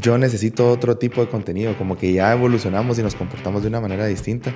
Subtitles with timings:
[0.00, 3.80] yo necesito otro tipo de contenido, como que ya evolucionamos y nos comportamos de una
[3.80, 4.52] manera distinta,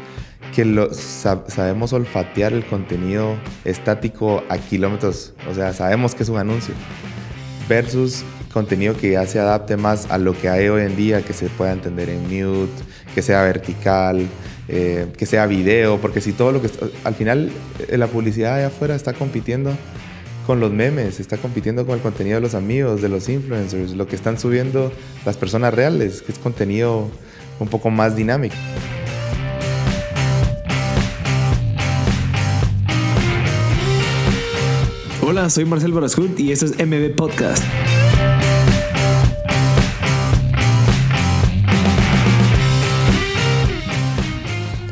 [0.54, 6.38] que lo, sabemos olfatear el contenido estático a kilómetros, o sea, sabemos que es un
[6.38, 6.74] anuncio,
[7.68, 11.32] versus contenido que ya se adapte más a lo que hay hoy en día, que
[11.32, 12.72] se pueda entender en mute,
[13.14, 14.26] que sea vertical,
[14.68, 16.70] eh, que sea video, porque si todo lo que...
[17.04, 17.50] Al final,
[17.88, 19.72] eh, la publicidad allá afuera está compitiendo
[20.46, 24.06] con los memes, está compitiendo con el contenido de los amigos, de los influencers, lo
[24.06, 24.92] que están subiendo
[25.24, 27.08] las personas reales, que es contenido
[27.60, 28.56] un poco más dinámico.
[35.22, 37.62] Hola, soy Marcel Barascut y este es MB Podcast.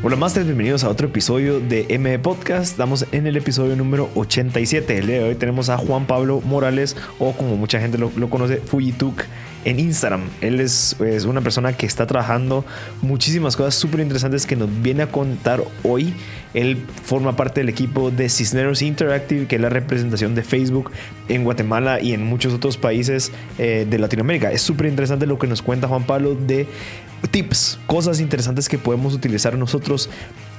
[0.02, 2.70] Hola Masters, bienvenidos a otro episodio de M Podcast.
[2.70, 4.96] Estamos en el episodio número 87.
[4.96, 8.56] El día de hoy tenemos a Juan Pablo Morales, o como mucha gente lo, conoce,
[8.56, 9.24] Fujituk
[9.66, 10.22] en Instagram.
[10.40, 12.64] Él es, es, una persona que está trabajando
[13.02, 16.14] muchísimas cosas súper interesantes que nos viene a contar hoy.
[16.54, 20.90] Él forma parte del equipo de Cisneros Interactive, que es la representación de Facebook
[21.28, 24.50] en Guatemala y en muchos otros países eh, de Latinoamérica.
[24.50, 26.66] Es súper interesante lo que nos cuenta Juan Pablo de
[27.28, 30.08] tips, cosas interesantes que podemos utilizar nosotros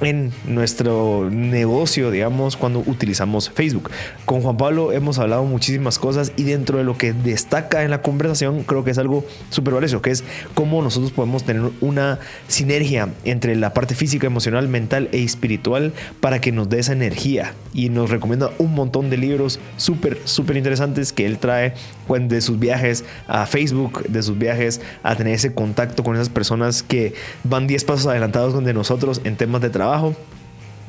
[0.01, 3.91] en nuestro negocio, digamos, cuando utilizamos Facebook.
[4.25, 8.01] Con Juan Pablo hemos hablado muchísimas cosas y dentro de lo que destaca en la
[8.01, 13.09] conversación creo que es algo súper valioso, que es cómo nosotros podemos tener una sinergia
[13.23, 17.53] entre la parte física, emocional, mental e espiritual para que nos dé esa energía.
[17.73, 21.73] Y nos recomienda un montón de libros súper, súper interesantes que él trae
[22.11, 26.83] de sus viajes a Facebook, de sus viajes a tener ese contacto con esas personas
[26.83, 27.13] que
[27.45, 29.90] van 10 pasos adelantados de nosotros en temas de trabajo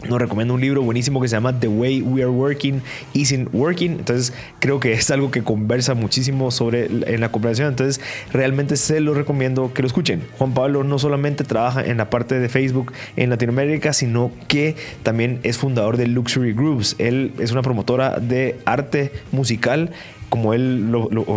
[0.09, 2.83] nos recomienda un libro buenísimo que se llama The Way We Are Working
[3.15, 3.93] Isn't Working.
[3.93, 7.69] Entonces creo que es algo que conversa muchísimo sobre en la conversación.
[7.69, 8.01] Entonces
[8.33, 10.23] realmente se lo recomiendo que lo escuchen.
[10.39, 15.41] Juan Pablo no solamente trabaja en la parte de Facebook en Latinoamérica, sino que también
[15.43, 16.97] es fundador de Luxury Groups.
[16.99, 19.91] Él es una promotora de arte musical
[20.33, 20.87] como él,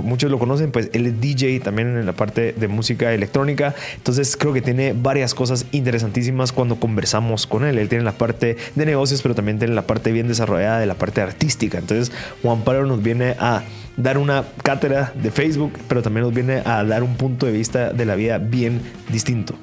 [0.05, 3.75] muchos lo conocen, pues él es DJ también en la parte de música electrónica.
[3.97, 7.77] Entonces creo que tiene varias cosas interesantísimas cuando conversamos con él.
[7.77, 10.93] Él tiene la parte de negocios, pero también tiene la parte bien desarrollada de la
[10.93, 11.77] parte artística.
[11.77, 13.63] Entonces Juan Pablo nos viene a
[13.97, 17.91] dar una cátedra de Facebook, pero también nos viene a dar un punto de vista
[17.91, 18.79] de la vida bien
[19.09, 19.55] distinto.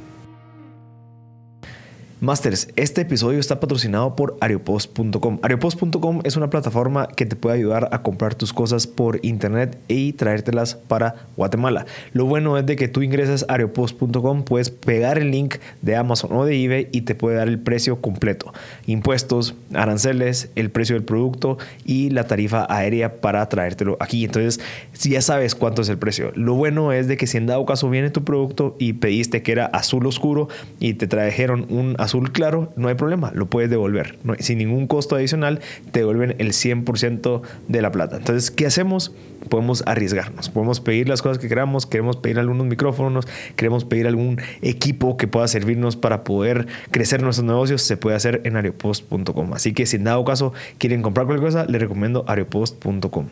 [2.22, 5.41] Masters, este episodio está patrocinado por Areopost.com.
[5.43, 10.12] Areopost.com es una plataforma que te puede ayudar a comprar tus cosas por internet y
[10.12, 11.84] traértelas para Guatemala.
[12.12, 16.31] Lo bueno es de que tú ingresas a Areopost.com, puedes pegar el link de Amazon
[16.31, 18.53] o de eBay y te puede dar el precio completo.
[18.87, 24.25] Impuestos, aranceles, el precio del producto y la tarifa aérea para traértelo aquí.
[24.25, 24.61] Entonces,
[24.93, 26.31] si ya sabes cuánto es el precio.
[26.37, 29.50] Lo bueno es de que si en dado caso viene tu producto y pediste que
[29.50, 30.47] era azul oscuro
[30.78, 34.19] y te trajeron un azul azul claro, no hay problema, lo puedes devolver.
[34.39, 35.61] sin ningún costo adicional,
[35.93, 38.19] te devuelven el 100% de la plata.
[38.19, 39.15] Entonces, ¿qué hacemos?
[39.49, 44.41] Podemos arriesgarnos, podemos pedir las cosas que queramos, queremos pedir algunos micrófonos, queremos pedir algún
[44.61, 49.55] equipo que pueda servirnos para poder crecer nuestros negocios, se puede hacer en areopost.com.
[49.55, 53.29] Así que si en dado caso quieren comprar cualquier cosa, les recomiendo areopost.com.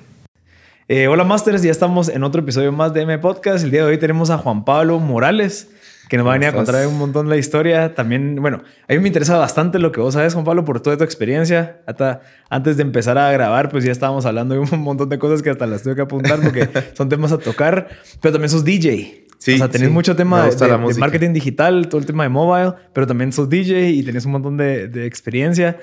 [0.89, 3.63] Eh, hola Masters, ya estamos en otro episodio más de M Podcast.
[3.63, 5.69] El día de hoy tenemos a Juan Pablo Morales
[6.11, 7.95] que nos va a venir a contar un montón la historia.
[7.95, 10.97] También, bueno, a mí me interesa bastante lo que vos sabes, Juan Pablo, por toda
[10.97, 11.83] tu experiencia.
[11.87, 15.41] Hasta antes de empezar a grabar, pues ya estábamos hablando de un montón de cosas
[15.41, 17.89] que hasta las tuve que apuntar porque son temas a tocar,
[18.21, 19.27] pero también sos DJ.
[19.39, 23.07] Sí, o sea, tenés mucho tema de, marketing digital, todo el tema de mobile, pero
[23.07, 25.79] también sos DJ y tenés un montón de, de experiencia.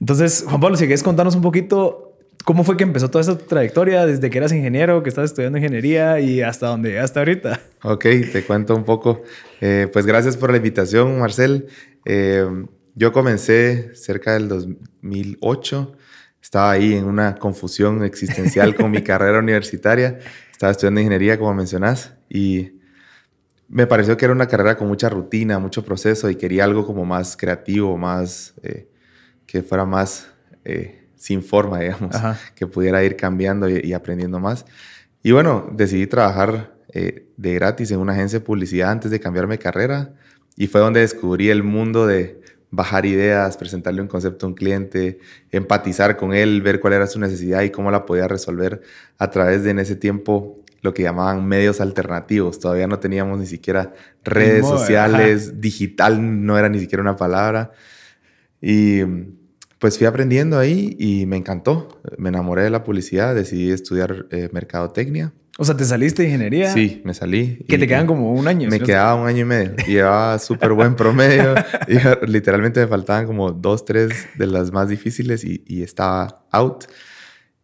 [0.00, 2.07] Entonces, Juan Pablo, si quieres contarnos un poquito
[2.44, 6.18] ¿Cómo fue que empezó toda esta trayectoria desde que eras ingeniero, que estabas estudiando ingeniería
[6.20, 7.60] y hasta donde llegaste ahorita?
[7.82, 9.22] Ok, te cuento un poco.
[9.60, 11.66] Eh, pues gracias por la invitación, Marcel.
[12.04, 12.46] Eh,
[12.94, 15.92] yo comencé cerca del 2008.
[16.42, 20.18] Estaba ahí en una confusión existencial con mi carrera universitaria.
[20.50, 22.72] Estaba estudiando ingeniería, como mencionás, y
[23.68, 27.04] me pareció que era una carrera con mucha rutina, mucho proceso y quería algo como
[27.04, 28.88] más creativo, más eh,
[29.46, 30.28] que fuera más
[31.18, 32.16] sin forma, digamos,
[32.54, 34.64] que pudiera ir cambiando y, aprendiendo más.
[35.22, 39.56] Y bueno, decidí trabajar eh, de gratis en una agencia de publicidad antes de cambiarme
[39.56, 40.14] de carrera
[40.56, 45.18] y fue donde descubrí el mundo de bajar ideas, presentarle un concepto a un cliente,
[45.50, 48.82] empatizar con él, ver cuál era su necesidad y cómo la podía resolver
[49.18, 52.58] a través de en ese tiempo lo que llamaban medios alternativos.
[52.58, 53.92] Todavía no teníamos ni siquiera
[54.22, 57.72] redes sociales, digital no era ni siquiera una palabra.
[58.60, 59.02] Y
[59.78, 62.00] pues fui aprendiendo ahí y me encantó.
[62.16, 66.72] Me enamoré de la publicidad, decidí estudiar eh, mercadotecnia O sea, ¿te saliste de ingeniería?
[66.72, 67.64] Sí, me salí.
[67.68, 68.68] Que te quedan como un año.
[68.68, 69.74] Me quedaba un año y medio.
[69.86, 71.54] Y llevaba súper buen promedio.
[71.86, 71.94] y
[72.26, 76.84] literalmente me faltaban como dos, tres de las más difíciles y, y, estaba out.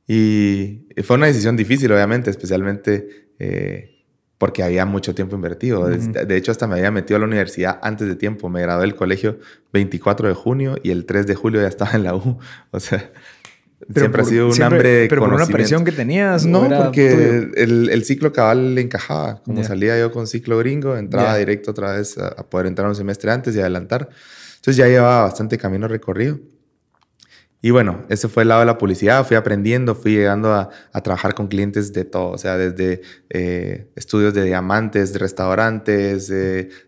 [0.07, 3.94] Y fue una decisión difícil, obviamente, especialmente eh,
[4.39, 5.87] porque había mucho tiempo invertido.
[5.87, 8.49] De hecho, hasta me había metido a la universidad antes de tiempo.
[8.49, 9.39] Me gradué del colegio
[9.73, 12.39] 24 de junio y el 3 de julio ya estaba en la U.
[12.71, 13.13] O sea,
[13.95, 16.45] siempre ha sido un hambre de Pero por una presión que tenías.
[16.47, 19.43] No, porque el, el, ciclo cabal le encajaba.
[19.43, 23.31] Como salía yo con ciclo gringo, entraba directo otra vez a, poder entrar un semestre
[23.31, 24.09] antes y adelantar.
[24.57, 26.39] Entonces ya llevaba bastante camino recorrido.
[27.65, 29.27] Y bueno, ese fue el lado de la publicidad.
[29.27, 30.69] Fui aprendiendo, fui llegando a,
[31.03, 32.33] trabajar con clientes de todo.
[32.33, 33.01] O sea, desde
[33.31, 36.31] eh, estudios de diamantes, de restaurantes,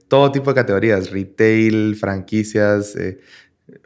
[0.07, 2.95] todo tipo de categorías, retail, franquicias.
[2.95, 3.19] Eh,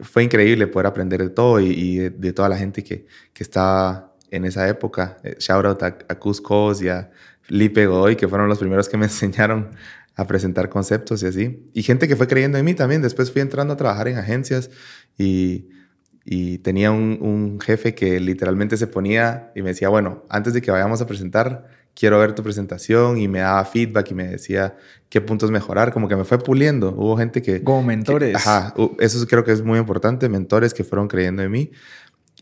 [0.01, 4.43] fue increíble poder aprender de todo y, de, toda la gente que, que estaba en
[4.43, 5.17] esa época.
[5.23, 7.09] Eh, shout out a, a Cuscos y a
[7.47, 9.69] Lipe Godoy, que fueron los primeros que me enseñaron
[10.15, 11.71] a presentar conceptos y así.
[11.73, 13.01] Y gente que fue creyendo en mí también.
[13.01, 14.69] Después fui entrando a trabajar en agencias
[15.17, 15.69] y,
[16.23, 20.61] y tenía un, un, jefe que literalmente se ponía y me decía, bueno, antes de
[20.61, 24.75] que vayamos a presentar, quiero ver tu presentación y me daba feedback y me decía
[25.09, 26.89] qué puntos mejorar, como que me fue puliendo.
[26.95, 27.63] Hubo gente que...
[27.63, 28.35] Como mentores.
[28.35, 31.71] ajá, eso creo que es muy importante, mentores que fueron creyendo en mí.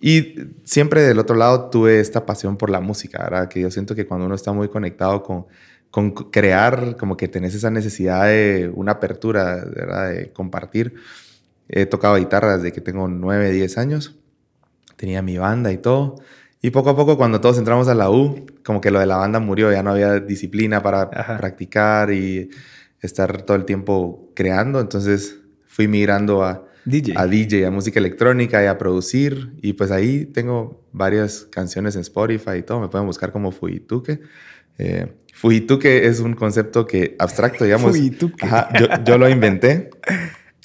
[0.02, 3.50] Y siempre del otro lado tuve esta pasión por la música, ¿verdad?
[3.50, 5.48] Que yo siento que cuando uno está muy conectado con,
[5.92, 10.10] con crear, como que tenés esa necesidad de una apertura, ¿verdad?
[10.12, 10.94] De compartir.
[11.70, 14.16] He tocado guitarra desde que tengo 9, 10 años.
[14.98, 16.16] Tenía mi banda y todo.
[16.62, 19.16] Y poco a poco, cuando todos entramos a la U, como que lo de la
[19.16, 22.50] banda murió, ya no había disciplina para practicar y
[23.02, 24.80] estar todo el tiempo creando.
[24.82, 27.14] Entonces fui migrando a DJ.
[27.16, 29.54] a DJ, a música electrónica y a producir.
[29.62, 32.82] Y pues ahí tengo varias canciones en Spotify y todo.
[32.82, 34.20] Me pueden buscar como Fujituke.
[34.80, 37.96] Eh, Fujituke es un concepto que abstracto, digamos.
[38.42, 39.92] Ajá, yo, yo lo inventé.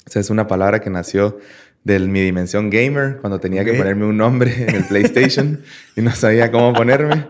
[0.07, 1.39] O sea, es una palabra que nació
[1.83, 5.61] de mi dimensión gamer, cuando tenía que ponerme un nombre en el PlayStation
[5.95, 7.27] y no sabía cómo ponerme.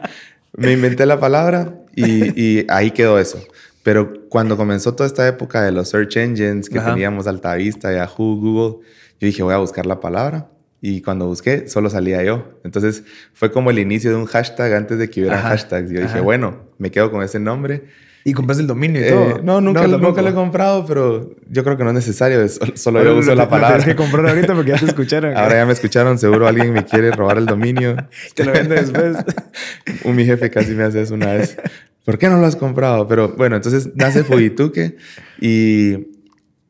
[0.54, 3.40] Me inventé la palabra y, ahí quedó eso.
[3.84, 8.86] Pero cuando comenzó toda esta época de los search engines que teníamos Altavista, Yahoo, Google,
[9.20, 10.50] yo dije, voy a buscar la palabra.
[10.82, 12.60] Y cuando busqué, solo salía yo.
[12.64, 15.92] Entonces fue como el inicio de un hashtag antes de que hubiera hashtags.
[15.92, 17.84] Yo dije, bueno, me quedo con ese nombre
[18.28, 19.42] y compraste el dominio y eh, todo.
[19.44, 22.44] No, nunca, lo, nunca lo he comprado, pero yo creo que no es necesario.
[22.74, 23.78] Solo, yo uso la palabra.
[23.78, 25.38] Tienes que comprar ahorita porque ya te escucharon.
[25.38, 26.18] Ahora ya me escucharon.
[26.18, 27.96] Seguro alguien me quiere robar el dominio.
[28.34, 29.18] Te lo vende después.
[30.04, 31.56] Un, mi jefe casi me hace eso una vez.
[32.04, 33.08] ¿Por qué no lo has comprado?
[33.08, 34.98] Pero bueno, entonces nace Fujituke
[35.40, 36.08] y,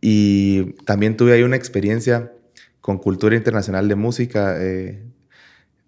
[0.02, 2.34] y también tuve ahí una experiencia
[2.82, 4.58] con cultura internacional de música.
[4.60, 5.06] Eh,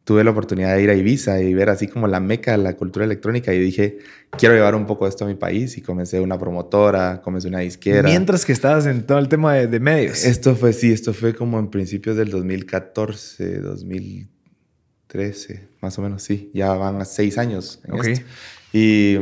[0.07, 2.77] tuve la oportunidad de ir a Ibiza y ver así como la meca de la
[2.77, 3.97] cultura electrónica y dije,
[4.37, 7.59] quiero llevar un poco de esto a mi país y comencé una promotora, comencé una
[7.59, 8.03] disquera.
[8.03, 10.23] Mientras que estabas en todo el tema de, medios.
[10.23, 16.51] Esto fue, sí, esto fue como en principios del 2014, 2013, más o menos, sí,
[16.53, 17.81] ya van a seis años.
[17.83, 18.25] En esto.
[18.71, 19.17] Y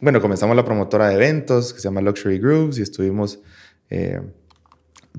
[0.00, 3.40] bueno, comenzamos la promotora de eventos que se llama Luxury Grooves y estuvimos...
[3.90, 4.20] Eh,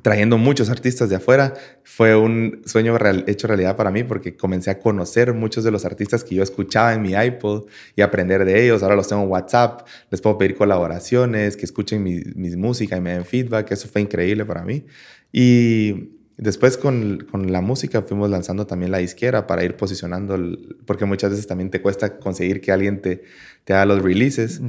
[0.01, 1.53] trayendo muchos artistas de afuera.
[1.83, 2.97] Fue un sueño
[3.27, 6.93] hecho realidad para mí porque comencé a conocer muchos de los artistas que yo escuchaba
[6.93, 8.83] en mi iPod y aprender de ellos.
[8.83, 13.01] Ahora los tengo en WhatsApp, les puedo pedir colaboraciones, que escuchen mi, mis música y
[13.01, 13.71] me den feedback.
[13.71, 14.85] Eso fue increíble para mí.
[15.31, 20.37] Y después con, con, la música fuimos lanzando también la disquera para ir posicionando,
[20.85, 23.23] porque muchas veces también te cuesta conseguir que alguien te,
[23.65, 24.61] te haga los releases.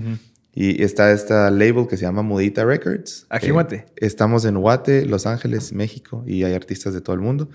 [0.53, 3.27] Y está esta label que se llama Mudita Records.
[3.31, 3.87] Aquí en Guate.
[3.97, 7.49] Estamos en Guate, Los Ángeles, México, y hay artistas de todo el mundo.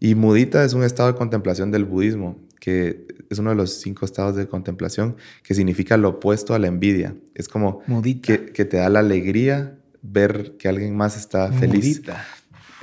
[0.00, 4.04] Y Mudita es un estado de contemplación del budismo, que es uno de los cinco
[4.04, 7.16] estados de contemplación, que significa lo opuesto a la envidia.
[7.34, 7.82] Es como
[8.22, 12.00] que, que, te da la alegría ver que alguien más está feliz.
[12.00, 12.26] Mudita.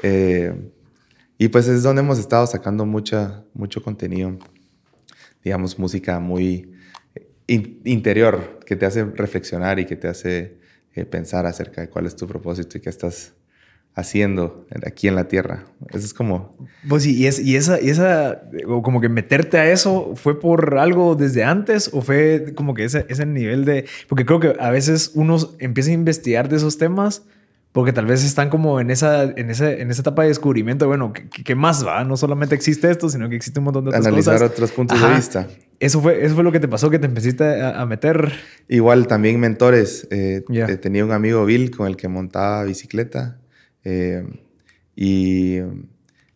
[0.01, 0.71] Eh,
[1.37, 4.37] y pues es donde hemos estado sacando mucha, mucho contenido,
[5.43, 6.72] digamos, música muy
[7.47, 10.57] interior que te hace reflexionar y que te hace
[10.95, 13.33] eh, pensar acerca de cuál es tu propósito y qué estás
[13.95, 15.65] haciendo aquí en la tierra.
[15.89, 16.57] Eso es como...
[16.87, 21.15] Pues y, es, y esa, y esa, como que meterte a eso, ¿fue por algo
[21.15, 23.85] desde antes o fue como que ese, ese nivel de...
[24.07, 27.23] Porque creo que a veces uno empieza a investigar de esos temas
[27.73, 31.11] porque tal vez están como en esa, en ese, en esa etapa de descubrimiento, bueno,
[31.11, 32.03] ¿qué, más va?
[32.03, 35.09] No solamente existe esto, sino que existe un montón de otras Analizar otros puntos de
[35.15, 35.47] vista.
[35.79, 38.31] Eso fue, eso fue lo que te pasó, que te empezaste a, meter.
[38.69, 40.07] Igual también mentores.
[40.11, 43.39] Eh, eh, tenía un amigo Bill con el que montaba bicicleta
[43.83, 44.23] eh,
[44.95, 45.57] y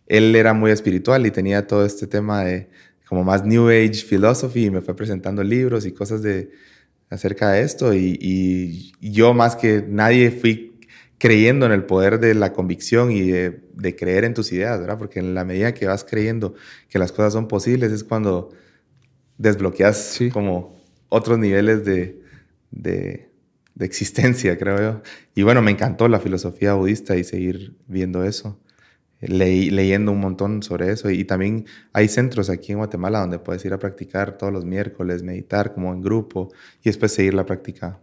[0.08, 2.68] él era muy espiritual y tenía todo este tema de
[3.08, 6.50] como más New Age philosophy y me fue presentando libros y cosas de,
[7.10, 10.67] acerca de esto y, y, yo más que nadie fui
[11.18, 14.98] creyendo en el poder de la convicción y de, de, creer en tus ideas, ¿verdad?
[14.98, 16.54] Porque en la medida que vas creyendo
[16.90, 18.52] que las cosas son posibles es cuando
[19.38, 20.78] desbloqueas como
[21.10, 22.22] otros niveles de,
[22.72, 23.32] de,
[23.76, 25.02] de, existencia, creo yo.
[25.36, 28.60] Y bueno, me encantó la filosofía budista y seguir viendo eso.
[29.20, 33.66] Leí, leyendo un montón sobre eso y también hay centros aquí en Guatemala donde puedes
[33.66, 38.00] ir a practicar todos los miércoles, meditar como en grupo y después seguir la práctica.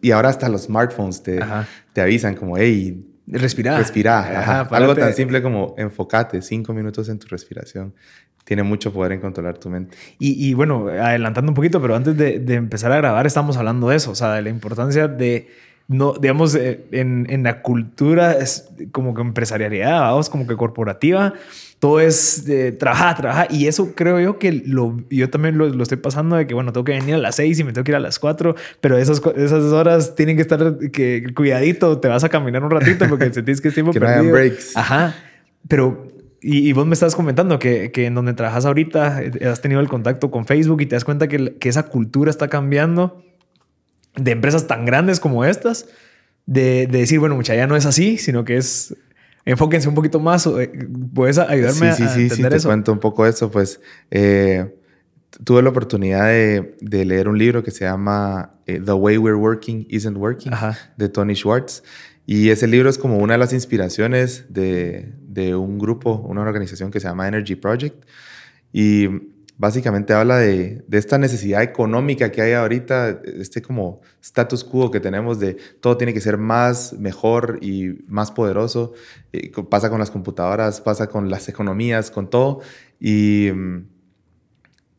[0.00, 1.40] Y ahora hasta los smartphones te,
[1.92, 3.78] te avisan como, hey, respirar.
[3.78, 4.66] Respirar.
[4.70, 7.94] Algo tan simple como enfocate cinco minutos en tu respiración.
[8.44, 9.96] Tiene mucho poder en controlar tu mente.
[10.18, 13.88] Y, y bueno, adelantando un poquito, pero antes de, de empezar a grabar estamos hablando
[13.88, 15.48] de eso, o sea, de la importancia de
[15.86, 21.34] no, digamos, eh, en, en, la cultura es como que empresarialidad, vamos, como que corporativa,
[21.84, 23.48] todo es de trabajar, trabajar.
[23.50, 26.72] Y eso creo yo que lo, yo también lo, lo, estoy pasando de que, bueno,
[26.72, 28.96] tengo que venir a las seis y me tengo que ir a las cuatro, pero
[28.96, 33.30] esas, esas horas tienen que estar, que cuidadito, te vas a caminar un ratito porque
[33.34, 34.22] sentís que es tiempo que perdido.
[34.22, 34.74] No breaks.
[34.74, 35.14] Ajá.
[35.68, 36.06] Pero
[36.40, 39.82] y, y, vos me estás comentando que, que, en donde trabajas ahorita eh, has tenido
[39.82, 43.22] el contacto con Facebook y te das cuenta que, que esa cultura está cambiando
[44.16, 45.86] de empresas tan grandes como estas,
[46.46, 48.96] de, de decir, bueno, mucha ya no es así, sino que es
[49.44, 50.46] enfóquense un poquito más.
[50.46, 50.70] Eh,
[51.14, 52.68] ¿Puedes ayudarme sí, sí, a, sí, entender sí, eso?
[52.68, 53.50] Te cuento un poco eso.
[53.50, 54.74] Pues eh,
[55.42, 59.38] tuve la oportunidad de, de, leer un libro que se llama eh, The Way We're
[59.38, 60.78] Working Isn't Working Ajá.
[60.96, 61.82] de Tony Schwartz.
[62.26, 66.90] Y ese libro es como una de las inspiraciones de, de un grupo, una organización
[66.90, 68.04] que se llama Energy Project.
[68.72, 69.08] Y
[69.56, 75.00] básicamente habla de, de, esta necesidad económica que hay ahorita, este como status quo que
[75.00, 78.92] tenemos de todo tiene que ser más, mejor y más poderoso.
[79.32, 82.60] Eh, pasa con las computadoras, pasa con las economías, con todo.
[82.98, 83.84] Y um,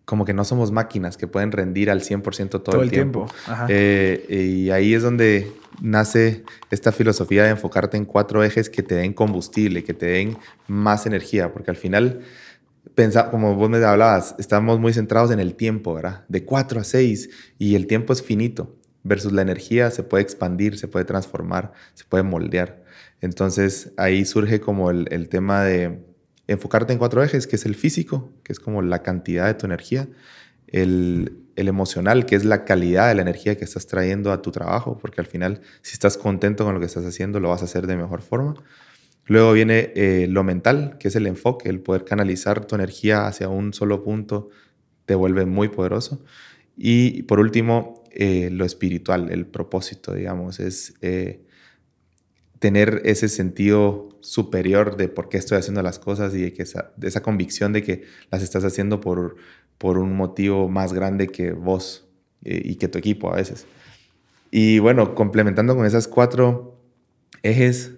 [0.06, 3.26] como que no somos máquinas que pueden rendir al 100% todo, todo, el tiempo.
[3.26, 3.66] tiempo.
[3.68, 8.96] Eh, y ahí es donde nace esta filosofía de enfocarte en cuatro ejes que te
[8.96, 12.22] den combustible, que te den más energía, porque al final
[12.96, 16.24] Pensa, como vos me hablabas, estamos muy centrados en el tiempo, ¿verdad?
[16.30, 20.78] De 4 a 6 y el tiempo es finito versus la energía se puede expandir,
[20.78, 22.84] se puede transformar, se puede moldear.
[23.22, 26.04] Entonces ahí surge como el, el tema de
[26.48, 29.66] enfocarte en cuatro ejes, que es el físico, que es como la cantidad de tu
[29.66, 30.08] energía,
[30.68, 34.52] el, el, emocional, que es la calidad de la energía que estás trayendo a tu
[34.52, 37.66] trabajo, porque al final si estás contento con lo que estás haciendo, lo vas a
[37.66, 38.56] hacer de mejor forma.
[39.28, 43.50] Luego viene eh, lo mental, que es el enfoque, el poder canalizar tu energía hacia
[43.50, 44.50] un solo punto
[45.06, 46.24] te vuelve muy poderoso.
[46.78, 51.44] Y por último, eh, lo espiritual, el propósito, digamos, es eh,
[52.60, 56.94] tener ese sentido superior de por qué estoy haciendo las cosas y de, que esa,
[57.02, 59.38] esa convicción de que las estás haciendo por,
[59.78, 62.08] por un motivo más grande que vos
[62.44, 63.66] y que tu equipo a veces.
[64.52, 66.80] Y bueno, complementando con esas cuatro
[67.42, 67.96] ejes,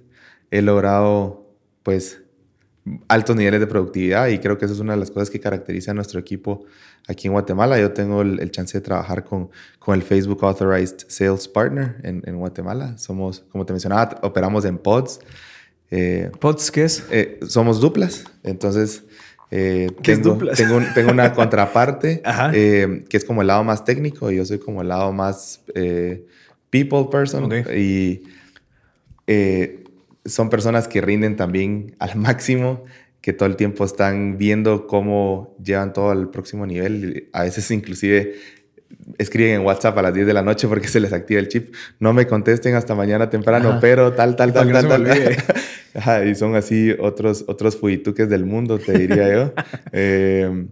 [0.51, 1.47] he logrado
[1.83, 2.21] pues
[3.07, 5.91] altos niveles de productividad y creo que eso es una de las cosas que caracteriza
[5.91, 6.65] a nuestro equipo
[7.07, 7.79] aquí en Guatemala.
[7.79, 9.49] Yo tengo el, el chance de trabajar con,
[9.79, 12.97] con el Facebook Authorized Sales Partner en, en, Guatemala.
[12.97, 15.19] Somos, como te mencionaba, operamos en pods.
[15.89, 17.05] Eh, ¿Pods qué es?
[17.11, 19.03] Eh, somos duplas, entonces...
[19.49, 20.57] Eh, ¿Qué tengo, es duplas?
[20.57, 22.21] Tengo, tengo una contraparte
[22.53, 25.61] eh, que es como el lado más técnico y yo soy como el lado más
[26.69, 27.63] people person Okay.
[29.25, 29.77] y
[30.27, 32.85] son personas que rinden también al máximo,
[33.21, 37.29] que todo el tiempo están viendo cómo llevan todo al próximo nivel.
[37.33, 38.35] A veces inclusive
[39.17, 41.73] escriben en WhatsApp a las 10 de la noche porque se les activa el chip.
[41.99, 43.79] No me contesten hasta mañana temprano, Ajá.
[43.79, 45.07] pero tal, tal, tal, tal, tal.
[45.95, 47.75] Ajá, y son así otros, otros
[48.29, 49.53] del mundo, te diría yo.
[49.91, 50.67] Eh,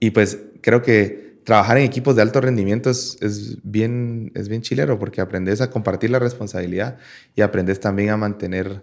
[0.00, 4.62] y pues creo que trabajar en equipos de alto rendimiento es, es, bien, es bien
[4.62, 6.98] chilero porque aprendes a compartir la responsabilidad
[7.34, 8.82] y aprendes también a mantener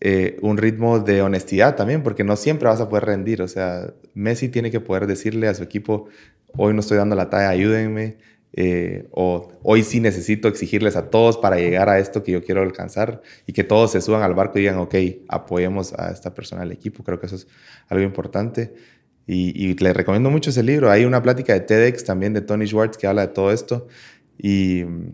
[0.00, 3.42] eh, un ritmo de honestidad también, porque no siempre vas a poder rendir.
[3.42, 6.08] O sea, Messi tiene que poder decirle a su equipo,
[6.56, 8.16] hoy no estoy dando la talla, ayúdenme.
[8.54, 12.62] Eh, o hoy sí necesito exigirles a todos para llegar a esto que yo quiero
[12.62, 14.94] alcanzar y que todos se suban al barco y digan, ok,
[15.28, 17.04] apoyemos a esta persona del equipo.
[17.04, 17.46] Creo que eso es
[17.88, 18.72] algo importante.
[19.28, 20.90] Y, y le recomiendo mucho ese libro.
[20.90, 23.86] Hay una plática de TEDx también de Tony Schwartz que habla de todo esto.
[24.38, 25.12] Y mm,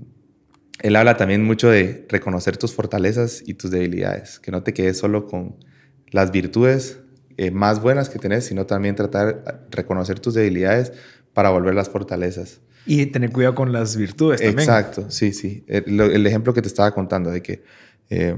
[0.83, 4.39] él habla también mucho de reconocer tus fortalezas y tus debilidades.
[4.39, 5.57] Que no te quedes solo con
[6.13, 7.01] las virtudes
[7.37, 10.93] eh, más buenas que tenés, sino también tratar de reconocer tus debilidades
[11.33, 12.61] para volver las fortalezas.
[12.87, 14.61] Y tener cuidado con las virtudes también.
[14.61, 15.65] Exacto, sí, sí.
[15.67, 17.65] El, el ejemplo que te estaba contando de que,
[18.11, 18.37] eh,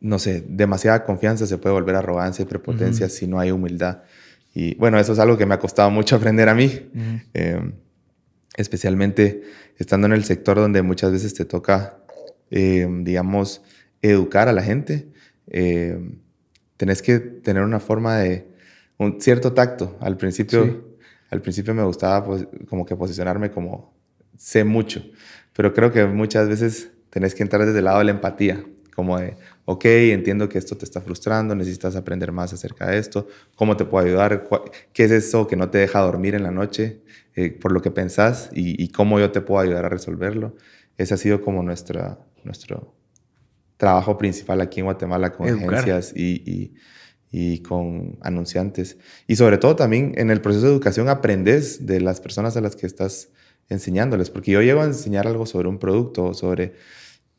[0.00, 3.12] no sé, demasiada confianza se puede volver arrogancia y prepotencia uh -huh.
[3.12, 4.02] si no hay humildad.
[4.54, 6.88] Y bueno, eso es algo que me ha costado mucho aprender a mí.
[6.94, 7.22] Uh -huh.
[7.34, 7.72] eh,
[8.56, 9.42] especialmente
[9.78, 11.98] estando en el sector donde muchas veces te toca,
[12.50, 13.62] eh, digamos,
[14.02, 15.08] educar a la gente.
[15.46, 15.98] Eh,
[16.76, 18.46] tenés que tener una forma de
[18.98, 19.96] un cierto tacto.
[20.00, 20.84] Al principio,
[21.30, 23.94] al principio me gustaba pues, como que posicionarme como
[24.36, 25.04] sé mucho,
[25.52, 29.18] pero creo que muchas veces tenés que entrar desde el lado de la empatía, como
[29.18, 33.76] de, ok, entiendo que esto te está frustrando, necesitas aprender más acerca de esto, cómo
[33.76, 34.48] te puedo ayudar,
[34.92, 37.00] qué es eso que no te deja dormir en la noche,
[37.34, 40.56] eh, por lo que pensás y, cómo yo te puedo ayudar a resolverlo.
[40.98, 42.94] Ese ha sido como nuestra, nuestro
[43.76, 46.74] trabajo principal aquí en Guatemala con agencias y,
[47.30, 48.98] y, con anunciantes.
[49.26, 52.76] Y sobre todo también en el proceso de educación aprendes de las personas a las
[52.76, 53.30] que estás
[53.68, 56.74] enseñándoles, porque yo llego a enseñar algo sobre un producto, sobre...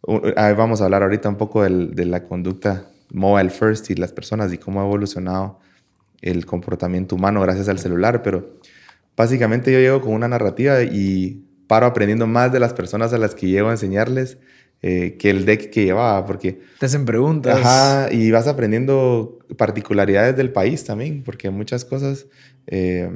[0.05, 4.57] Vamos a hablar ahorita un poco de la conducta mobile first y las personas y
[4.57, 5.59] cómo ha evolucionado
[6.21, 8.57] el comportamiento humano gracias al celular, pero
[9.15, 13.35] básicamente yo llego con una narrativa y paro aprendiendo más de las personas a las
[13.35, 14.37] que llego a enseñarles
[14.81, 16.59] eh, que el deck que llevaba, porque...
[16.79, 17.57] Te hacen preguntas.
[17.57, 22.25] Ajá, y vas aprendiendo particularidades del país también, porque muchas cosas
[22.67, 23.09] eh,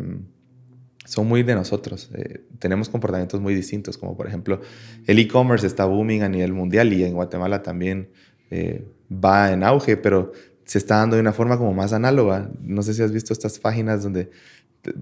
[1.07, 2.09] son muy de nosotros.
[2.13, 4.61] Eh, tenemos comportamientos muy distintos, como por ejemplo,
[5.05, 8.09] el e-commerce está booming a nivel mundial y en Guatemala también
[9.11, 10.31] va en auge, pero
[10.63, 12.49] se está dando de una forma como más análoga.
[12.61, 14.29] No sé si has visto estas páginas donde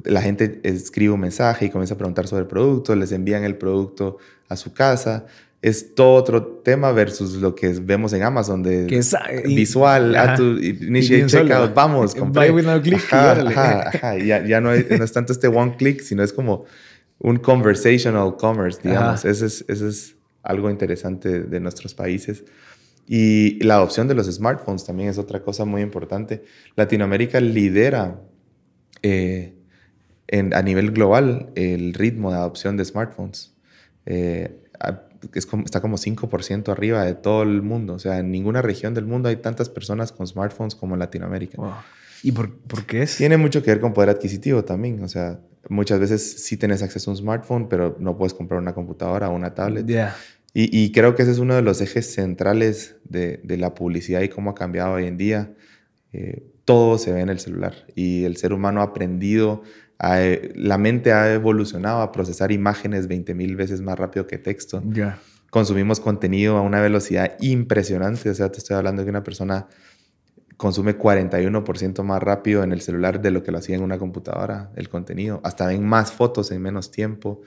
[0.04, 3.58] la gente escribe un mensaje y comienza a preguntar sobre el producto, les envían el
[3.58, 5.26] producto a su casa.
[5.66, 10.36] Es todo otro tema versus lo que vemos en Amazon de que es, visual, a
[10.36, 13.02] tu initiate checkout, vamos, Buy with no click.
[13.10, 16.66] Ya, no, es tanto este one click, sino es como
[17.18, 19.26] un conversational commerce, digamos.
[19.26, 22.44] Ese es, es algo interesante de nuestros países.
[23.08, 26.44] Y la adopción de los smartphones también es otra cosa muy importante.
[26.76, 28.22] Latinoamérica lidera
[29.02, 29.56] eh,
[30.32, 33.56] a nivel global el ritmo de adopción de smartphones.
[34.06, 34.62] Eh,
[35.34, 37.94] es como, está como 5% arriba de todo el mundo.
[37.94, 41.58] O sea, en ninguna región del mundo hay tantas personas con smartphones como en Latinoamérica.
[42.24, 43.18] ¿Y por, por, qué es?
[43.18, 45.04] Tiene mucho que ver con poder adquisitivo también.
[45.04, 48.74] O sea, muchas veces sí tienes acceso a un smartphone, pero no puedes comprar una
[48.74, 49.90] computadora o una tablet.
[50.54, 54.22] Y, y, creo que ese es uno de los ejes centrales de, de la publicidad
[54.22, 55.54] y cómo ha cambiado hoy en día.
[56.14, 59.64] Eh, todo se ve en el celular y el ser humano ha aprendido
[60.00, 64.84] la mente ha evolucionado a procesar imágenes 20 mil veces más rápido que texto.
[65.50, 68.30] Consumimos contenido a una velocidad impresionante.
[68.30, 69.68] O sea, te estoy hablando de que una persona
[70.58, 74.72] consume 41% más rápido en el celular de lo que lo hacía en una computadora,
[74.76, 75.42] el contenido.
[75.44, 77.42] Hasta ven más fotos en menos tiempo.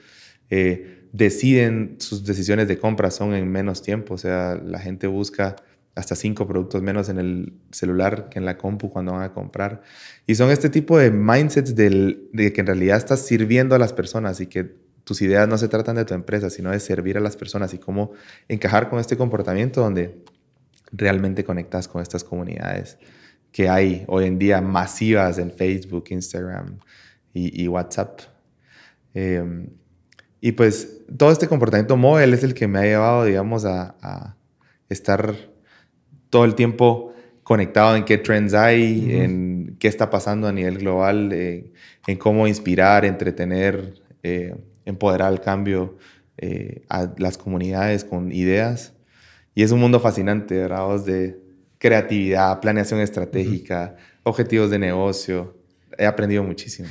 [0.49, 4.15] Eh, deciden, sus decisiones de compra son en menos tiempo.
[4.15, 5.55] O sea, la gente busca
[5.95, 9.81] hasta cinco productos menos en el celular que en la compu cuando van a comprar.
[10.25, 13.93] Y son este tipo de mindsets del, de que en realidad estás sirviendo a las
[13.93, 17.19] personas y que tus ideas no se tratan de tu empresa, sino de servir a
[17.19, 18.11] las personas y cómo
[18.47, 20.23] encajar con este comportamiento donde
[20.91, 22.97] realmente conectas con estas comunidades
[23.51, 26.79] que hay hoy en día masivas en Facebook, Instagram
[27.33, 28.19] y, WhatsApp.
[29.13, 29.69] Em,
[30.41, 34.35] y pues todo este comportamiento móvil es el que me ha llevado, digamos, a, a
[34.89, 35.48] estar
[36.29, 37.13] todo el tiempo
[37.43, 41.71] conectado en qué trends hay, en qué está pasando a nivel global, eh,
[42.05, 45.97] en cómo inspirar, entretener, eh, empoderar el cambio
[46.37, 48.93] eh, a las comunidades con ideas.
[49.55, 51.03] Y es un mundo fascinante, ¿verdad?
[51.03, 51.39] De
[51.79, 55.57] creatividad, planeación estratégica, objetivos de negocio.
[55.97, 56.87] He aprendido muchísimo.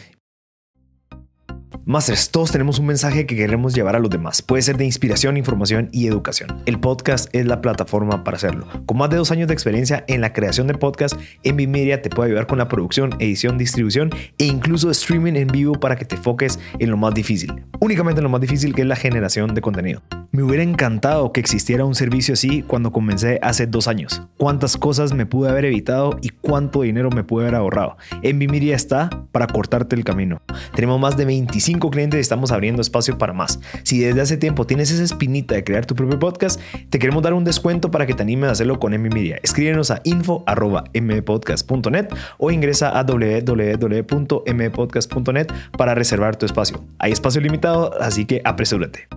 [1.89, 4.43] Masters, todos tenemos un mensaje que queremos llevar a los demás.
[4.43, 6.61] Puede ser de inspiración, información y educación.
[6.67, 8.67] El podcast es la plataforma para hacerlo.
[8.85, 12.11] Con más de dos años de experiencia en la creación de podcast, Envy Media te
[12.11, 16.17] puede ayudar con la producción, edición, distribución e incluso streaming en vivo para que te
[16.17, 17.65] enfoques en lo más difícil.
[17.81, 20.03] Únicamente en lo más difícil que es la generación de contenido.
[20.31, 24.21] Me hubiera encantado que existiera un servicio así cuando comencé hace dos años.
[24.37, 27.97] Cuántas cosas me pude haber evitado y cuánto dinero me pude haber ahorrado.
[28.23, 30.43] Envy Media está para cortarte el camino.
[30.75, 33.59] Tenemos más de 25 clientes y estamos abriendo espacio para más.
[33.85, 36.61] Si desde hace tiempo tienes esa espinita de crear tu propio podcast,
[36.91, 39.39] te queremos dar un descuento para que te animes a hacerlo con M Media.
[39.43, 46.83] Escríbenos a info.mpodcast.net o ingresa a www.mpodcast.net para reservar tu espacio.
[46.99, 49.09] Hay espacio limitado, así que apresúrate.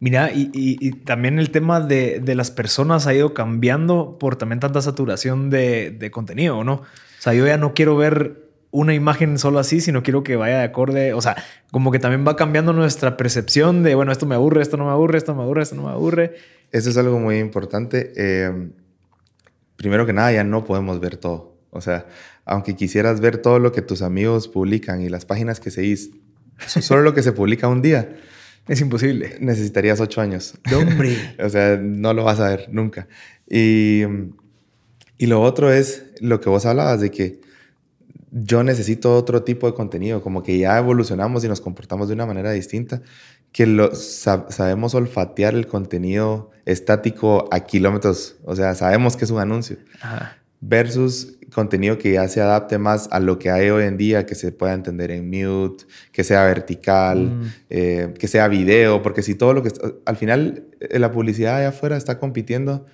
[0.00, 5.50] Mira, y, también el tema de, las personas ha ido cambiando por también tanta saturación
[5.50, 6.74] de, de contenido, ¿no?
[6.74, 6.84] O
[7.18, 10.64] sea, yo ya no quiero ver una imagen solo así, sino quiero que vaya de
[10.64, 11.36] acorde, o sea,
[11.70, 14.92] como que también va cambiando nuestra percepción de, bueno, esto me aburre, esto no me
[14.92, 16.36] aburre, esto me aburre, esto no me aburre.
[16.70, 18.12] Eso es algo muy importante.
[18.16, 18.70] Eh,
[19.76, 21.56] primero que nada, ya no podemos ver todo.
[21.70, 22.06] O sea,
[22.44, 26.10] aunque quisieras ver todo lo que tus amigos publican y las páginas que seguís,
[26.66, 28.16] solo lo que se publica un día.
[28.68, 29.36] Es imposible.
[29.40, 30.54] Necesitarías ocho años.
[30.72, 31.34] hombre!
[31.42, 33.08] o sea, no lo vas a ver nunca.
[33.48, 34.02] Y,
[35.18, 37.40] y lo otro es lo que vos hablabas de que
[38.30, 42.26] yo necesito otro tipo de contenido, como que ya evolucionamos y nos comportamos de una
[42.26, 43.02] manera distinta,
[43.52, 49.40] que lo, sabemos olfatear el contenido estático a kilómetros, o sea, sabemos que es un
[49.40, 49.78] anuncio,
[50.60, 54.34] versus contenido que ya se adapte más a lo que hay hoy en día, que
[54.34, 57.52] se pueda entender en mute, que sea vertical, mm.
[57.70, 59.70] eh, que sea video, porque si todo lo que...
[60.04, 62.86] Al final, eh, la publicidad allá afuera está compitiendo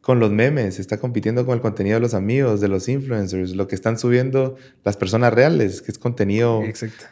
[0.00, 3.68] con los memes, está compitiendo con el contenido de los amigos, de los influencers, lo
[3.68, 6.62] que están subiendo las personas reales, que es contenido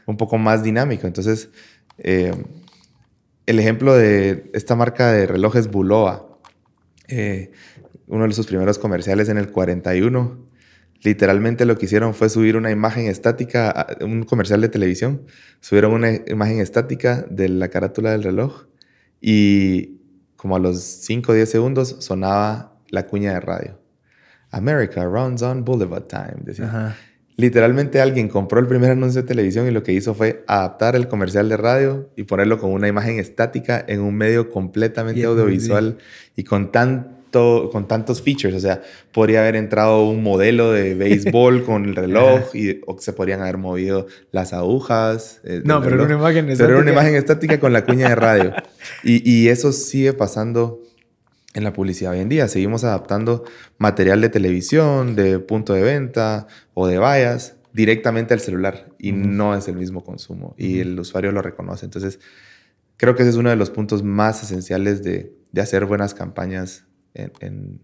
[0.06, 1.06] un poco más dinámico.
[1.06, 1.50] Entonces,
[1.98, 2.32] eh,
[3.46, 6.38] el ejemplo de esta marca de relojes Buloa,
[7.08, 7.52] eh,
[8.06, 10.46] uno de sus primeros comerciales en el 41,
[11.02, 15.26] literalmente lo que hicieron fue subir una imagen estática, un comercial de televisión,
[15.60, 18.66] subieron una imagen estática de la carátula del reloj
[19.20, 19.98] y
[20.36, 23.78] como a los 5 o 10 segundos sonaba la cuña de radio.
[24.50, 26.42] America runs on Boulevard Time.
[26.44, 26.96] Decía.
[27.38, 31.06] Literalmente alguien compró el primer anuncio de televisión y lo que hizo fue adaptar el
[31.06, 35.98] comercial de radio y ponerlo con una imagen estática en un medio completamente audiovisual
[36.34, 38.54] y con tanto, con tantos features.
[38.54, 38.80] O sea,
[39.12, 43.58] podría haber entrado un modelo de béisbol con el reloj y o se podrían haber
[43.58, 45.42] movido las agujas.
[45.44, 46.64] Eh, no, pero era una imagen estática.
[46.64, 48.54] Pero era una imagen estática con la cuña de radio.
[49.04, 50.80] y, y eso sigue pasando
[51.56, 52.48] en la publicidad hoy en día.
[52.48, 53.44] Seguimos adaptando
[53.78, 59.54] material de televisión, de punto de venta o de vallas directamente al celular y no
[59.54, 61.86] es el mismo consumo y el usuario lo reconoce.
[61.86, 62.20] Entonces,
[62.98, 67.80] creo que ese es uno de los puntos más esenciales de, hacer buenas campañas en,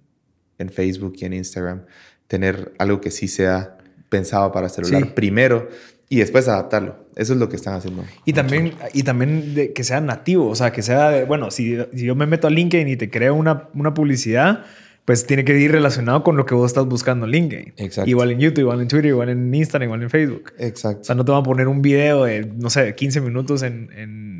[0.70, 1.86] Facebook y en Instagram.
[2.26, 3.78] Tener algo que sí sea
[4.10, 5.68] pensado para celular primero
[6.12, 6.96] y después adaptarlo.
[7.16, 8.04] Eso es lo que están haciendo.
[8.26, 11.78] Y también, y también de que sea nativo, o sea, que sea, de, bueno, si,
[11.94, 14.62] si, yo me meto a LinkedIn y te creo una, una publicidad,
[15.06, 17.72] pues tiene que ir relacionado con lo que vos estás buscando en LinkedIn.
[17.78, 18.10] Exacto.
[18.10, 20.52] Igual en YouTube, igual en Twitter, igual en Instagram, igual en Facebook.
[20.58, 21.00] Exacto.
[21.00, 23.88] O sea, no te van a poner un video de, no sé, 15 minutos en,
[23.96, 24.31] en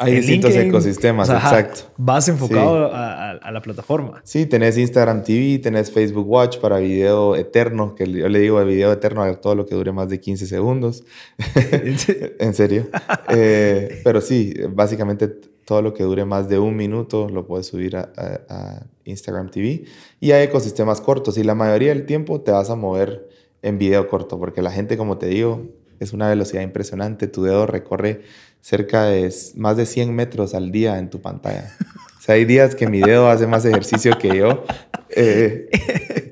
[0.00, 1.92] hay distintos ecosistemas, exacto.
[1.98, 4.22] Vas enfocado a, la plataforma.
[4.24, 8.64] Sí, tenés Instagram TV, tenés Facebook Watch para video eterno, que yo le digo de
[8.64, 11.04] video eterno a todo lo que dure más de 15 segundos.
[12.38, 12.88] en serio.
[13.28, 17.96] Eh, pero sí, básicamente todo lo que dure más de un minuto lo puedes subir
[17.96, 19.84] a, a Instagram TV.
[20.18, 23.28] Y hay ecosistemas cortos y la mayoría del tiempo te vas a mover
[23.60, 25.68] en video corto, porque la gente, como te digo,
[26.00, 27.28] es una velocidad impresionante.
[27.28, 28.22] Tu dedo recorre
[28.60, 31.76] cerca de más de 100 metros al día en tu pantalla.
[32.18, 34.64] O sea, hay días que mi dedo hace más ejercicio que yo.
[35.08, 35.68] Eh,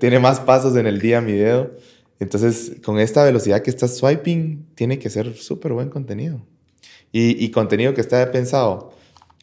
[0.00, 1.72] tiene más pasos en el día mi dedo.
[2.20, 6.40] Entonces, con esta velocidad que estás swiping, tiene que ser súper buen contenido.
[7.10, 8.92] Y, contenido que está pensado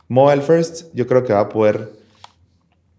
[0.08, 1.94] mobile first, yo creo que va a poder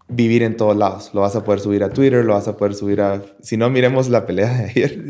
[0.09, 1.11] vivir en todos lados.
[1.13, 3.21] Lo vas a poder subir a Twitter, lo vas a poder subir a...
[3.41, 5.03] Si no, miremos la pelea de ayer.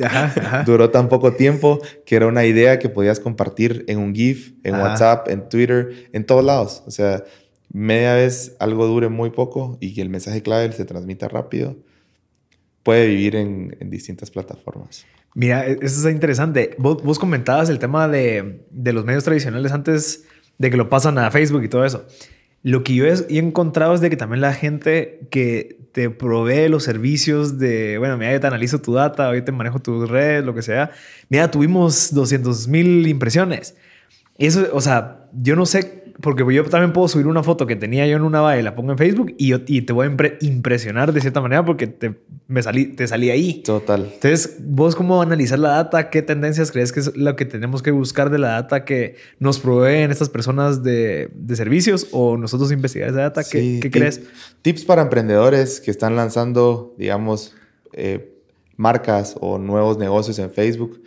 [0.66, 4.76] Duró tan poco tiempo que era una idea que podías compartir en un GIF, en
[4.76, 6.84] WhatsApp, en Twitter, en todos lados.
[6.88, 7.24] O sea,
[7.72, 11.78] media vez algo dure muy poco y que el mensaje clave se transmita rápido,
[12.82, 15.06] puede vivir en, distintas plataformas.
[15.36, 16.76] Mira, e-, eso es interesante.
[16.80, 20.24] Vos, comentabas el tema de, de los medios tradicionales antes
[20.58, 22.08] de que lo pasan a Facebook y todo eso.
[22.68, 26.84] Lo que yo he encontrado es de que también la gente que te provee los
[26.84, 30.54] servicios de, bueno, mira, yo te analizo tu data, hoy te manejo tus redes, lo
[30.54, 30.92] que sea.
[31.30, 33.78] Mira, tuvimos 200 mil impresiones.
[34.38, 38.08] Eso, o sea, yo no sé porque yo también puedo subir una foto que tenía
[38.08, 40.38] yo en una valla y la pongo en Facebook y, yo, y te voy a
[40.42, 42.16] impresionar de cierta manera porque te,
[42.48, 43.62] me salí, te salí ahí.
[43.64, 44.10] Total.
[44.14, 47.92] Entonces, vos cómo analizar la data, qué tendencias crees que es lo que tenemos que
[47.92, 53.10] buscar de la data que nos proveen estas personas de, de servicios o nosotros investigar
[53.10, 54.22] esa data, ¿qué, ¿qué crees?
[54.64, 57.56] Tips para emprendedores que están lanzando, digamos,
[57.94, 58.34] eh,
[58.76, 61.02] marcas o nuevos negocios en Facebook.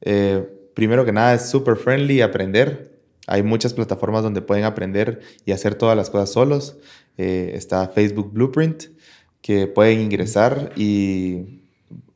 [0.00, 0.42] Eh,
[0.74, 2.93] primero que nada, es súper friendly aprender
[3.26, 6.76] hay muchas plataformas donde pueden aprender y hacer todas las cosas solos.
[7.16, 8.84] Eh, está Facebook Blueprint,
[9.40, 11.60] que pueden ingresar y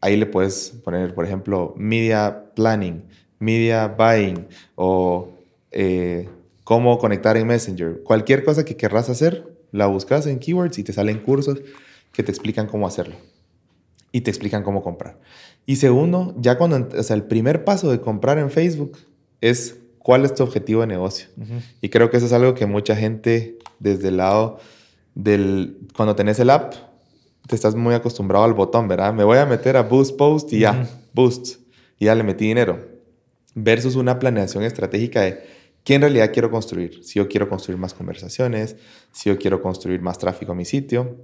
[0.01, 3.05] ahí le puedes poner, por ejemplo, media planning,
[3.39, 5.29] media buying o
[5.71, 6.29] eh,
[6.65, 8.03] cómo conectar en Messenger.
[8.03, 11.61] Cualquier cosa que querrás hacer, la buscas en keywords y te salen cursos
[12.13, 13.17] que te explican cómo hacerlo
[14.13, 15.19] y te explican cómo comprar.
[15.67, 18.99] Y segundo, ya cuando, o sea, el primer paso de comprar en Facebook
[19.41, 21.29] es cuál es tu objetivo de negocio.
[21.83, 24.59] Y creo que eso es algo que mucha gente desde el lado
[25.15, 26.73] del, cuando tenés el app,
[27.47, 29.13] te estás muy acostumbrado al botón, ¿verdad?
[29.13, 31.57] Me voy a meter a Boost Post y ya, Boost,
[31.99, 32.89] y ya le metí dinero.
[33.55, 35.45] Versus una planeación estratégica de
[35.85, 37.05] ¿qué en realidad quiero construir?
[37.05, 38.77] Si yo quiero construir más conversaciones,
[39.13, 41.19] si yo quiero construir más tráfico a mi sitio,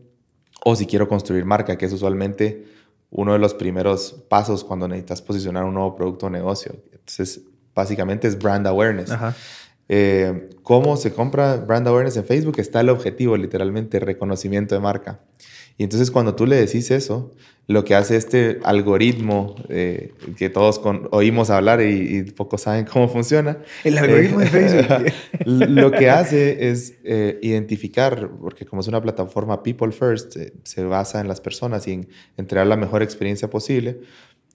[0.62, 2.66] o si quiero construir marca, que es usualmente
[3.08, 6.76] uno de los primeros pasos cuando necesitas posicionar un nuevo producto o negocio.
[6.92, 7.40] Entonces,
[7.74, 9.10] básicamente es brand awareness.
[9.88, 12.58] Eh, ¿Cómo se compra brand awareness en Facebook?
[12.58, 15.20] Está el objetivo, literalmente, reconocimiento de marca.
[15.76, 17.32] Y entonces cuando tú le decís eso,
[17.66, 23.58] lo que hace este algoritmo eh, que todos oímos hablar y, pocos saben cómo funciona.
[23.82, 25.12] El algoritmo de Facebook.
[25.46, 31.20] lo que hace es eh, identificar, porque como es una plataforma People First, se basa
[31.20, 34.00] en las personas y en entregar la mejor experiencia posible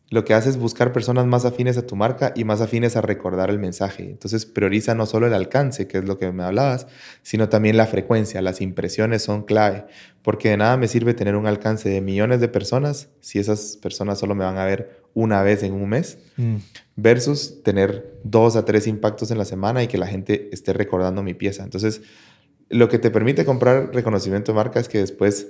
[0.09, 3.01] lo que hace es buscar personas más afines a tu marca y más afines a
[3.01, 4.03] recordar el mensaje.
[4.03, 6.87] Entonces prioriza no solo el alcance, que es lo que me hablabas,
[7.21, 8.41] sino también la frecuencia.
[8.41, 9.85] Las impresiones son clave,
[10.23, 14.17] porque de nada me sirve tener un alcance de millones de personas si esas personas
[14.17, 16.55] solo me van a ver una vez en un mes, mm.
[16.95, 21.21] versus tener dos a tres impactos en la semana y que la gente esté recordando
[21.21, 21.63] mi pieza.
[21.63, 22.01] Entonces,
[22.69, 25.47] lo que te permite comprar reconocimiento de marca es que después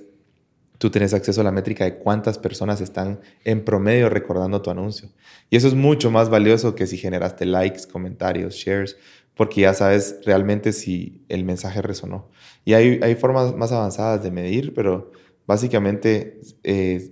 [0.79, 5.09] tú tienes acceso a la métrica de cuántas personas están en promedio recordando tu anuncio.
[5.49, 8.97] Y eso es mucho más valioso que si generaste likes, comentarios, shares,
[9.35, 12.29] porque ya sabes realmente si el mensaje resonó.
[12.65, 15.11] Y hay, hay formas más avanzadas de medir, pero
[15.45, 17.11] básicamente eh,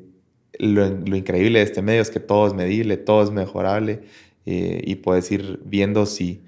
[0.60, 4.02] lo, increíble de este medio es que todo es medible, todo es mejorable
[4.46, 6.42] eh, y puedes ir viendo si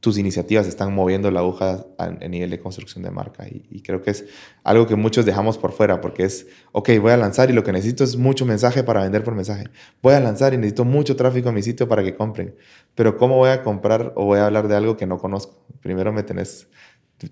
[0.00, 3.46] tus iniciativas están moviendo la aguja a, nivel de construcción de marca.
[3.48, 4.24] Y, creo que es
[4.62, 7.72] algo que muchos dejamos por fuera, porque es, ok, voy a lanzar y lo que
[7.72, 9.68] necesito es mucho mensaje para vender por mensaje.
[10.00, 12.54] Voy a lanzar y necesito mucho tráfico a mi sitio para que compren.
[12.94, 15.64] Pero ¿cómo voy a comprar o voy a hablar de algo que no conozco?
[15.80, 16.68] Primero me tenés,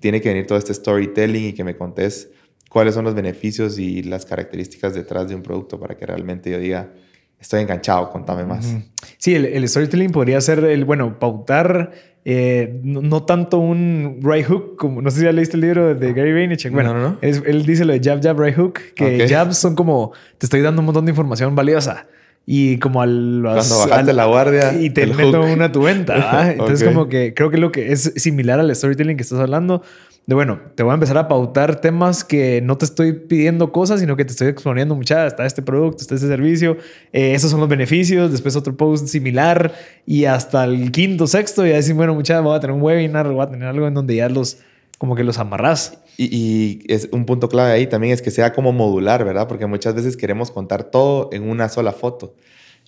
[0.01, 2.31] tiene que venir todo este storytelling y que me contés
[2.69, 6.59] cuáles son los beneficios y las características detrás de un producto para que realmente yo
[6.59, 6.93] diga,
[7.39, 8.75] estoy enganchado, contame más.
[9.19, 15.01] Sí, el storytelling podría ser el, bueno, pautar eh, no, tanto un right hook, como
[15.01, 16.73] no sé si ya leíste el libro de Gary Vaynerchuk.
[16.73, 20.61] Bueno, él dice lo de jab, jab, right hook, que jabs son como te estoy
[20.61, 22.09] dando un montón de información valiosa.
[22.45, 23.41] Y como al...
[23.43, 24.75] Cuando bajaste la guardia.
[24.75, 26.51] Y te meto una a tu venta.
[26.53, 29.83] Entonces como que creo que lo que es similar al storytelling que estás hablando
[30.27, 34.01] de bueno, te voy a empezar a pautar temas que no te estoy pidiendo cosas,
[34.01, 36.77] sino que te estoy exponiendo mucha, está este producto, está este servicio,
[37.13, 39.73] eh, esos son los beneficios, después otro post similar
[40.05, 43.41] y hasta el quinto, sexto, y decir, bueno, mucha, voy a tener un webinar, voy
[43.41, 44.59] a tener algo en donde ya los,
[44.99, 46.01] como que los amarras.
[46.17, 49.47] Y, y, es un punto clave ahí también es que sea como modular, ¿verdad?
[49.47, 52.35] Porque muchas veces queremos contar todo en una sola foto.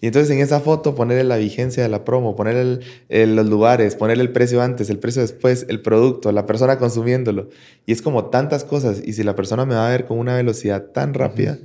[0.00, 4.22] Y entonces en esa foto ponerle la vigencia de la promo, poner los lugares, ponerle
[4.22, 7.48] el precio antes, el precio después, el producto, la persona consumiéndolo.
[7.84, 9.02] Y es como tantas cosas.
[9.04, 11.58] Y si la persona me va a ver con una velocidad tan rápida,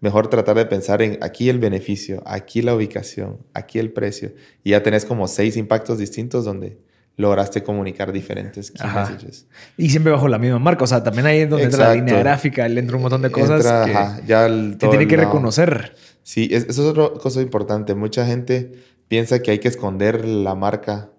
[0.00, 4.32] mejor tratar de pensar en aquí el beneficio, aquí la ubicación, aquí el precio.
[4.62, 6.76] Y ya tenés como seis impactos distintos donde
[7.18, 9.46] lograste comunicar diferentes messages.
[9.76, 10.84] Y siempre bajo la misma marca.
[10.84, 13.66] O sea, también ahí es donde entra la línea gráfica, entra un montón de cosas
[13.86, 15.94] que, ya tiene que reconocer.
[16.22, 17.94] Sí, eso es otra cosa importante.
[17.94, 18.72] Mucha gente
[19.08, 21.10] piensa que hay que esconder la marca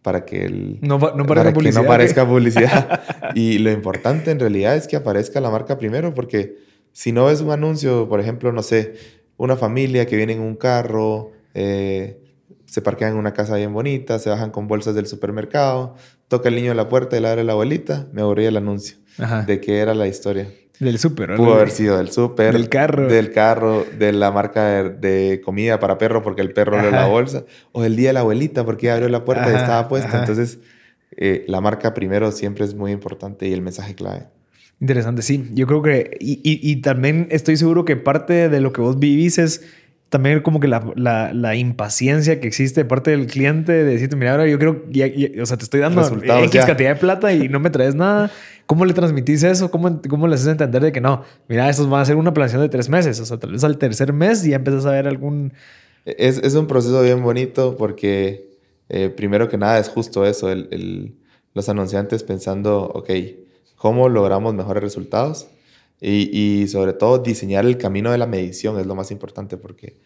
[0.00, 3.02] para que, el, no, no para que no parezca publicidad.
[3.34, 6.56] y lo importante en realidad es que aparezca la marca primero, porque
[6.92, 8.94] si no ves un anuncio, por ejemplo, no sé,
[9.36, 12.21] una familia que viene en un carro, eh,
[12.72, 15.94] se parquean en una casa bien bonita, se bajan con bolsas del supermercado,
[16.28, 18.96] toca el niño a la puerta y le abre la abuelita, me aburría el anuncio
[19.46, 20.48] de qué era la historia.
[20.80, 22.54] Del súper, Pudo haber sido del súper.
[22.54, 23.08] Del carro.
[23.08, 27.44] Del carro, de la marca de, comida para perro porque el perro abrió la bolsa.
[27.72, 30.20] O del día de la abuelita porque abrió la puerta y estaba puesta.
[30.20, 30.58] Entonces,
[31.18, 34.28] eh, la marca primero siempre es muy importante y el mensaje clave.
[34.80, 35.50] Interesante, sí.
[35.52, 36.16] Yo creo que...
[36.18, 39.62] Y, y, también estoy seguro que parte de lo que vos vivís es
[40.12, 44.14] también como que la, la, la, impaciencia que existe de parte del cliente de decirte,
[44.14, 44.84] mira, ahora yo creo,
[45.42, 48.30] o sea, te estoy dando X cantidad de plata y no me traes nada.
[48.66, 49.70] ¿Cómo le transmitís eso?
[49.70, 51.22] ¿Cómo, cómo le haces entender de que no?
[51.48, 53.20] Mira, estos van a ser una planeación de tres meses.
[53.20, 55.54] O sea, tal vez al tercer mes ya empiezas a ver algún...
[56.04, 58.50] Es, es un proceso bien bonito porque
[58.90, 61.14] eh, primero que nada es justo eso, el, el,
[61.54, 63.08] los anunciantes pensando, ok,
[63.76, 65.48] ¿cómo logramos mejores resultados?
[66.04, 69.98] Y, sobre todo diseñar el camino de la medición es lo más importante porque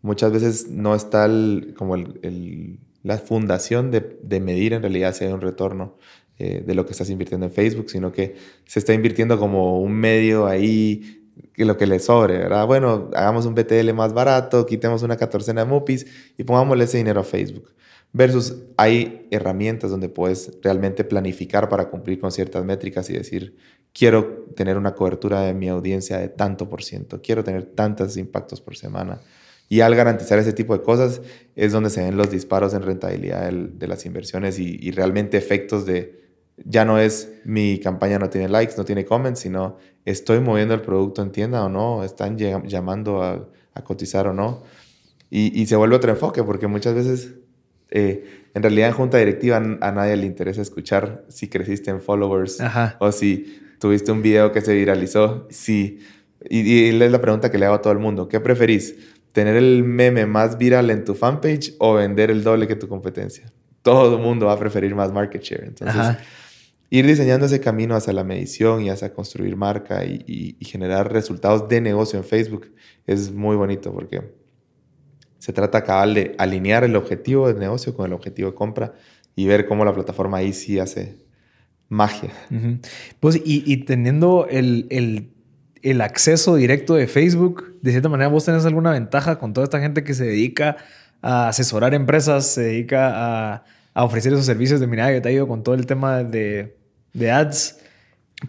[0.00, 1.28] muchas veces no está
[1.76, 5.98] como el, la fundación de, de, medir en realidad si hay un retorno
[6.38, 9.92] eh, de lo que estás invirtiendo en Facebook, sino que se está invirtiendo como un
[9.92, 11.22] medio ahí
[11.54, 12.66] que lo que le sobre, ¿verdad?
[12.66, 16.06] Bueno, hagamos un BTL más barato, quitemos una catorcena de MUPIs
[16.38, 17.72] y pongámosle ese dinero a Facebook.
[18.12, 23.56] Versus hay herramientas donde puedes realmente planificar para cumplir con ciertas métricas y decir,
[23.92, 28.60] quiero tener una cobertura de mi audiencia de tanto por ciento, quiero tener tantos impactos
[28.60, 29.20] por semana.
[29.68, 31.22] Y al garantizar ese tipo de cosas
[31.56, 36.20] es donde se ven los disparos en rentabilidad de las inversiones y, realmente efectos de,
[36.58, 40.82] ya no es mi campaña no tiene likes, no tiene comments, sino estoy moviendo el
[40.82, 43.48] producto en tienda o no, están llamando a,
[43.82, 44.62] cotizar o no.
[45.30, 47.32] Y, se vuelve otro enfoque porque muchas veces,
[47.90, 52.58] eh, en realidad en junta directiva a nadie le interesa escuchar si creciste en followers
[52.98, 55.46] o si tuviste un video que se viralizó.
[55.50, 55.98] Si,
[56.48, 58.94] y, y es la pregunta que le hago a todo el mundo, ¿qué preferís?
[59.32, 63.50] tener el meme más viral en tu fanpage o vender el doble que tu competencia.
[63.82, 65.64] Todo el mundo va a preferir más market share.
[65.64, 66.18] Entonces,
[66.90, 71.80] ir diseñando ese camino hacia la medición y hacia construir marca y, generar resultados de
[71.80, 72.70] negocio en Facebook
[73.06, 74.32] es muy bonito porque
[75.38, 78.94] se trata cabal de alinear el objetivo de negocio con el objetivo de compra
[79.34, 81.16] y ver cómo la plataforma ahí sí hace
[81.92, 82.30] magia.
[83.20, 85.32] Pues y, teniendo el, el
[85.82, 89.80] el acceso directo de Facebook, de cierta manera vos tenés alguna ventaja con toda esta
[89.80, 90.76] gente que se dedica
[91.20, 95.46] a asesorar empresas, se dedica a, ofrecer esos servicios de mirada que te ha ido
[95.46, 96.74] con todo el tema de,
[97.30, 97.78] ads.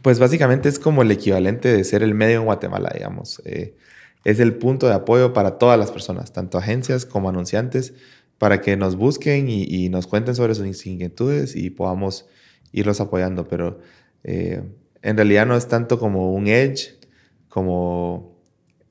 [0.01, 3.41] Pues básicamente es como el equivalente de ser el medio en Guatemala, digamos.
[3.45, 3.75] Eh,
[4.23, 7.93] es el punto de apoyo para todas las personas, tanto agencias como anunciantes,
[8.37, 12.25] para que nos busquen y, nos cuenten sobre sus inquietudes y podamos
[12.73, 13.47] irlos apoyando.
[13.47, 13.79] Pero
[14.25, 14.61] eh,
[15.01, 16.99] en realidad no es tanto como un edge,
[17.47, 18.37] como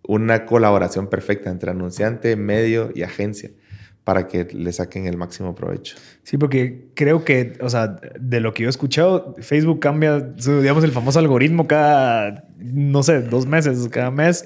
[0.09, 3.51] una colaboración perfecta entre anunciante, medio y agencia
[4.05, 5.97] para que le saquen el máximo provecho.
[6.25, 10.83] Sí, porque creo que, o sea, de lo que yo he escuchado, Facebook cambia, digamos,
[10.83, 14.45] el famoso algoritmo cada, no sé, dos meses, cada mes.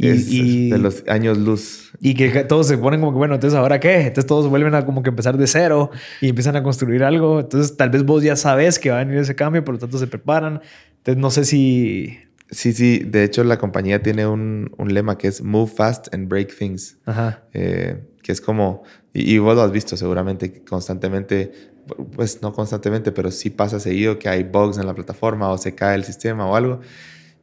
[0.00, 1.90] Y, de los años luz.
[2.00, 4.02] Y que todos se ponen como que, bueno, entonces ahora qué?
[4.02, 7.40] Entonces todos vuelven a como que empezar de cero y empiezan a construir algo.
[7.40, 9.98] Entonces tal vez vos ya sabes que va a venir ese cambio, por lo tanto
[9.98, 10.60] se preparan.
[10.98, 12.18] Entonces no sé si
[12.50, 13.00] Sí, sí.
[13.00, 16.96] De hecho, la compañía tiene un, lema que es Move Fast and Break Things.
[17.04, 17.42] Ajá.
[17.52, 18.82] Eh, que es como,
[19.12, 21.52] y, vos lo has visto seguramente constantemente,
[22.14, 25.74] pues no constantemente, pero sí pasa seguido que hay bugs en la plataforma o se
[25.74, 26.80] cae el sistema o algo.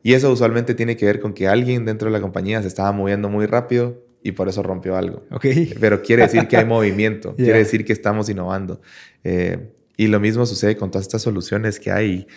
[0.06, 2.92] Y eso usualmente tiene que ver con que alguien dentro de la compañía se estaba
[2.92, 5.24] moviendo muy rápido y por eso rompió algo.
[5.32, 5.74] Okay.
[5.80, 8.82] Pero quiere decir que hay movimiento, quiere decir que estamos innovando.
[9.24, 12.28] Eh, y lo mismo sucede con todas estas soluciones que hay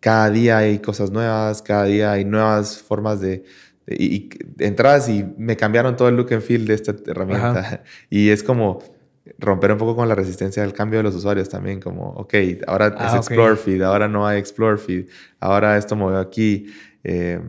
[0.00, 3.44] cada día hay cosas nuevas, cada día hay nuevas formas de,
[3.86, 7.82] y, entradas y me cambiaron todo el look and feel de esta herramienta.
[8.10, 8.82] Y es como
[9.38, 12.34] romper un poco con la resistencia al cambio de los usuarios también, como, ok,
[12.66, 15.06] ahora ah, es Explore Feed, ahora no hay Explore Feed,
[15.38, 16.66] ahora esto movió aquí.
[17.04, 17.40] Eh,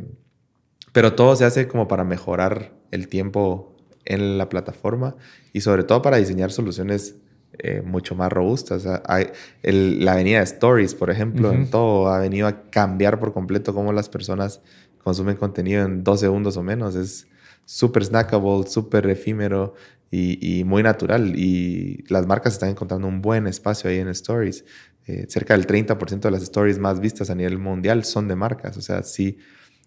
[0.91, 5.15] pero todo se hace como para mejorar el tiempo en la plataforma
[5.53, 7.15] y sobre todo para diseñar soluciones
[7.59, 8.87] eh, mucho más robustas.
[9.05, 9.27] hay,
[9.63, 13.93] la avenida de Stories, por ejemplo, en todo ha venido a cambiar por completo cómo
[13.93, 14.61] las personas
[15.03, 16.95] consumen contenido en dos segundos o menos.
[16.95, 17.27] Es
[17.65, 19.73] súper snackable, súper efímero
[20.09, 21.37] y, muy natural.
[21.37, 24.65] Y las marcas están encontrando un buen espacio ahí en Stories.
[25.07, 28.77] Eh, cerca del 30% de las stories más vistas a nivel mundial son de marcas.
[28.77, 29.37] O sea, sí,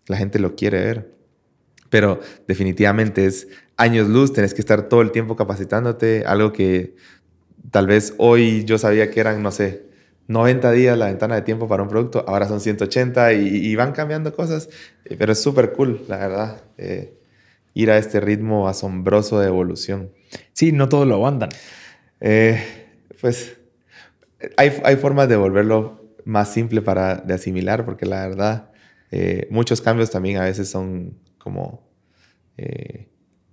[0.06, 1.14] la gente lo quiere ver.
[1.90, 6.96] Pero definitivamente es años luz, tenés que estar todo el tiempo capacitándote, algo que
[7.70, 9.84] tal vez hoy yo sabía que eran, no sé,
[10.28, 14.34] 90 días la ventana de tiempo para un producto, ahora son 180 y, van cambiando
[14.34, 14.68] cosas,
[15.04, 17.14] eh, pero es súper cool, la verdad, eh,
[17.74, 20.10] ir a este ritmo asombroso de evolución.
[20.52, 21.50] Sí, no todos lo aguantan.
[22.20, 22.62] Eh,
[23.20, 23.56] pues
[24.56, 28.70] hay, hay, formas de volverlo más simple para de asimilar, porque la verdad,
[29.50, 31.88] muchos cambios también a veces son como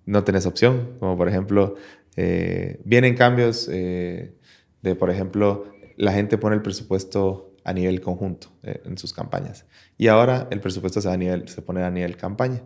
[0.05, 1.75] no tenés opción, como por ejemplo
[2.15, 4.35] eh, vienen cambios eh,
[4.81, 9.65] de, por ejemplo, la gente pone el presupuesto a nivel conjunto eh, en sus campañas.
[9.97, 12.63] Y ahora el presupuesto se, a nivel, se pone a nivel campaña.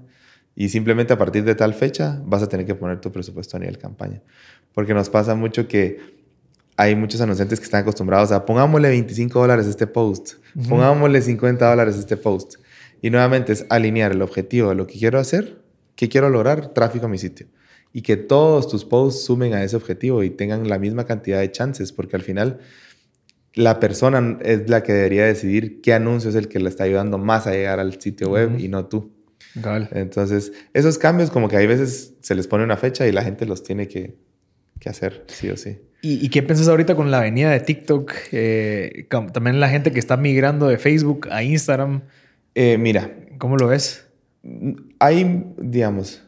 [0.55, 3.59] Y simplemente a partir de tal fecha vas a tener que poner tu presupuesto a
[3.59, 4.21] nivel campaña.
[4.73, 6.14] Porque nos pasa mucho que
[6.77, 10.33] hay muchos anunciantes que están acostumbrados a pongámosle 25 dólares a este post,
[10.67, 12.55] pongámosle 50 dólares a este post.
[13.01, 15.61] Y nuevamente es alinear el objetivo de lo que quiero hacer,
[15.95, 17.47] que quiero lograr, tráfico a mi sitio
[17.95, 21.49] y que todos tus posts sumen a ese objetivo y tengan la misma cantidad de
[21.49, 22.59] chances, porque al final
[23.53, 27.17] la persona es la que debería decidir qué anuncio es el que le está ayudando
[27.17, 29.13] más a llegar al sitio web y no tú.
[29.93, 33.45] Entonces, esos cambios como que hay veces se les pone una fecha y la gente
[33.45, 34.17] los tiene que,
[34.85, 35.79] hacer, sí o sí.
[36.07, 38.13] ¿Y, qué piensas ahorita con la avenida de TikTok?
[38.31, 42.03] Eh, también la gente que está migrando de Facebook a Instagram.
[42.53, 43.11] Eh, mira.
[43.39, 44.05] ¿Cómo lo ves?
[44.99, 46.21] Hay, digamos,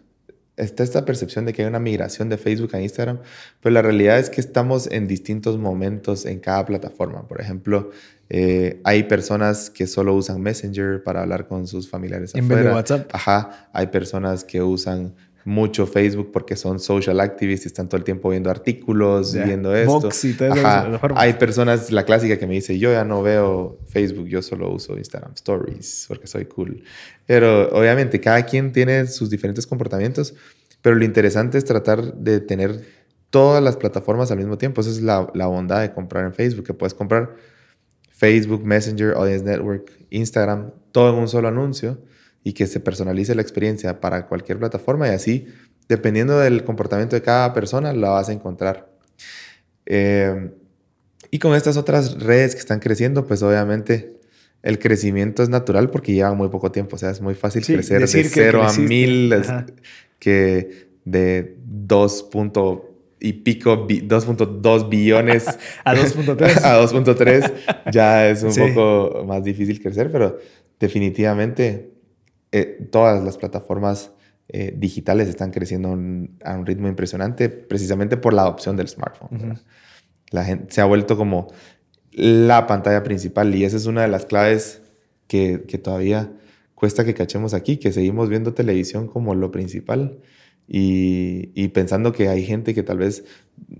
[0.55, 3.19] está esta percepción de que hay una migración de Facebook a Instagram,
[3.61, 7.27] pero la realidad es que estamos en distintos momentos en cada plataforma.
[7.27, 7.91] Por ejemplo,
[8.29, 12.71] eh, hay personas que solo usan Messenger para hablar con sus familiares en vez de
[12.71, 13.09] WhatsApp.
[13.13, 15.13] Ajá, hay personas que usan
[15.47, 20.01] mucho Facebook porque son social activists y están todo el tiempo viendo artículos, viendo esto.
[20.01, 20.99] Vox y esas Ajá.
[21.15, 24.97] Hay personas, la clásica que me dice, yo ya no veo Facebook, yo solo uso
[24.97, 26.83] Instagram Stories porque soy cool.
[27.25, 30.35] Pero obviamente cada quien tiene sus diferentes comportamientos,
[30.81, 32.81] pero lo interesante es tratar de tener
[33.29, 34.81] todas las plataformas al mismo tiempo.
[34.81, 37.37] Esa es la, la bondad de comprar en Facebook, que puedes comprar
[38.09, 41.99] Facebook, Messenger, Audience Network, Instagram, todo en un solo anuncio
[42.47, 45.47] y que se personalice la experiencia para cualquier plataforma y así,
[45.89, 48.89] dependiendo del comportamiento de cada persona, la vas a encontrar.
[49.85, 50.51] Eh,
[51.29, 54.17] y con estas otras redes que están creciendo, pues obviamente
[54.63, 56.95] el crecimiento es natural porque llevan muy poco tiempo.
[56.95, 58.87] O sea, es muy fácil Sí, crecer de decir que 0 a creciste.
[58.87, 59.65] 1000 es- Ajá.
[60.19, 65.45] que de 2 punto y pico, bi- 2.2 billones
[65.83, 66.57] A 2.3.
[66.63, 67.51] a 2.3
[67.91, 68.61] ya es un Sí.
[68.61, 70.37] poco más difícil crecer, pero
[70.79, 71.91] definitivamente
[72.59, 74.11] eh, todas las plataformas
[74.49, 79.59] eh, digitales están creciendo un- a un ritmo impresionante precisamente por la adopción del smartphone.
[80.31, 81.47] La gente se ha vuelto como
[82.11, 84.81] la pantalla principal y esa es una de las claves
[85.27, 86.31] que, que todavía
[86.75, 90.19] cuesta que cachemos aquí, que seguimos viendo televisión como lo principal
[90.67, 93.23] y, y pensando que hay gente que tal vez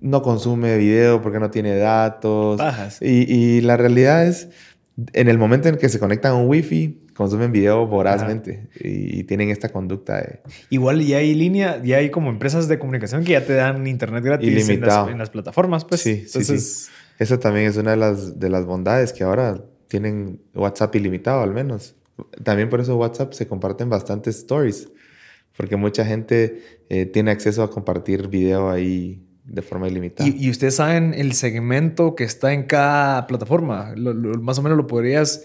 [0.02, 2.58] no consume video porque no tiene datos.
[2.58, 3.02] Bajas.
[3.02, 4.50] Y, y la realidad es,
[5.14, 9.50] en el momento en que se conectan a un wifi, consumen video vorazmente y, tienen
[9.50, 10.40] esta conducta de...
[10.70, 14.24] Igual ya hay línea, ya hay como empresas de comunicación que ya te dan internet
[14.24, 16.02] gratis en las, en las plataformas, pues.
[16.02, 16.92] sí, sí, Entonces, sí.
[17.20, 21.52] Esa también es una de las, de las bondades que ahora tienen WhatsApp ilimitado al
[21.52, 21.96] menos.
[22.44, 24.88] También por eso WhatsApp se comparten bastantes stories,
[25.58, 30.30] porque mucha gente eh, tiene acceso a compartir video ahí de forma ilimitada.
[30.30, 33.94] Y, y ustedes saben el segmento que está en cada plataforma.
[33.96, 35.44] Lo- lo- más o menos lo podrías,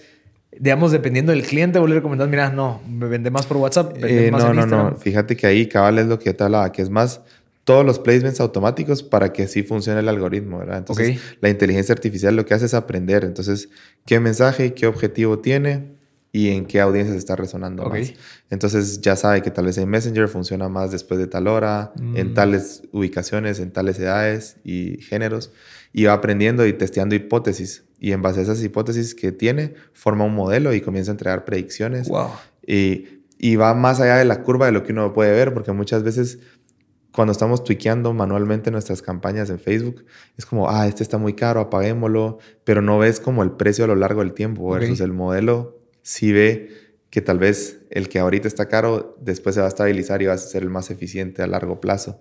[0.59, 4.29] digamos, dependiendo del cliente, volver a recomendar, mira, no, me vende más por WhatsApp, vende
[4.29, 4.91] Eh, más no, en no, Instagram.
[4.93, 4.97] no.
[4.99, 7.21] Fíjate que ahí cabal es lo que yo te hablaba, que es más
[7.65, 10.79] todos los placements automáticos para que así funcione el algoritmo, ¿verdad?
[10.79, 13.25] Entonces, la inteligencia artificial lo que hace es aprender.
[13.25, 13.69] Entonces,
[14.05, 15.93] qué mensaje, qué objetivo tiene
[16.35, 17.91] y en qué audiencia se está resonando Ok.
[17.99, 18.15] más.
[18.49, 22.17] Entonces, ya sabe que tal vez en Messenger funciona más después de tal hora, Mm.
[22.17, 25.53] en tales ubicaciones, en tales edades y géneros.
[25.93, 27.85] Y va aprendiendo y testeando hipótesis.
[28.01, 31.45] Y en base a esas hipótesis que tiene, forma un modelo y comienza a entregar
[31.45, 32.09] predicciones.
[32.09, 32.29] Wow.
[32.67, 35.73] Y, y va más allá de la curva de lo que uno puede ver, porque
[35.73, 36.39] muchas veces
[37.13, 40.07] cuando estamos tweakeando manualmente nuestras campañas en Facebook,
[40.39, 43.89] es como, ah, este está muy caro, apaguémoslo, pero no ves como el precio a
[43.89, 46.71] lo largo del tiempo, versus el modelo sí ve
[47.11, 50.33] que tal vez el que ahorita está caro, después se va a estabilizar y va
[50.33, 52.21] a ser el más eficiente a largo plazo.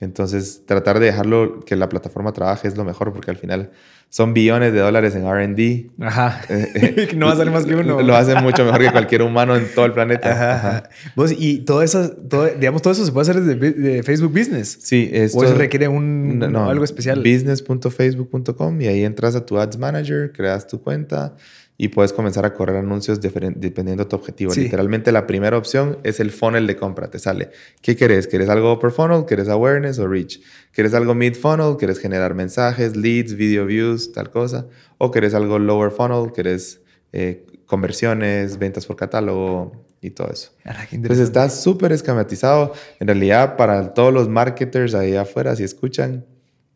[0.00, 3.70] Entonces, tratar de dejarlo que la plataforma trabaje es lo mejor, porque al final
[4.08, 5.90] son billones de dólares en RD.
[6.04, 6.42] Ajá.
[6.50, 8.02] Eh, no va a salir más que uno.
[8.02, 10.32] Lo hacen mucho mejor que cualquier humano en todo el planeta.
[10.32, 10.88] Ajá, Ajá.
[11.14, 14.78] Vos, y todo eso, todo, digamos, todo eso se puede hacer desde de Facebook Business.
[14.82, 17.18] Sí, esto o eso requiere un, no, algo especial.
[17.18, 21.36] Business.facebook.com y ahí entras a tu Ads Manager, creas tu cuenta
[21.76, 24.52] y puedes comenzar a correr anuncios dependiendo de tu objetivo.
[24.52, 24.62] Sí.
[24.62, 27.10] Literalmente la primera opción es el funnel de compra.
[27.10, 27.50] Te sale,
[27.82, 28.28] ¿qué querés?
[28.28, 29.24] ¿Querés algo upper funnel?
[29.26, 30.40] ¿Querés awareness o reach?
[30.72, 31.76] ¿Querés algo mid funnel?
[31.76, 34.66] ¿Querés generar mensajes, leads, video views, tal cosa?
[34.98, 36.32] ¿O querés algo lower funnel?
[36.32, 36.80] ¿Querés
[37.12, 40.52] eh, conversiones, ventas por catálogo y todo eso?
[40.64, 42.72] Ah, Entonces está súper esquematizado.
[43.00, 46.24] En realidad, para todos los marketers ahí afuera, si escuchan,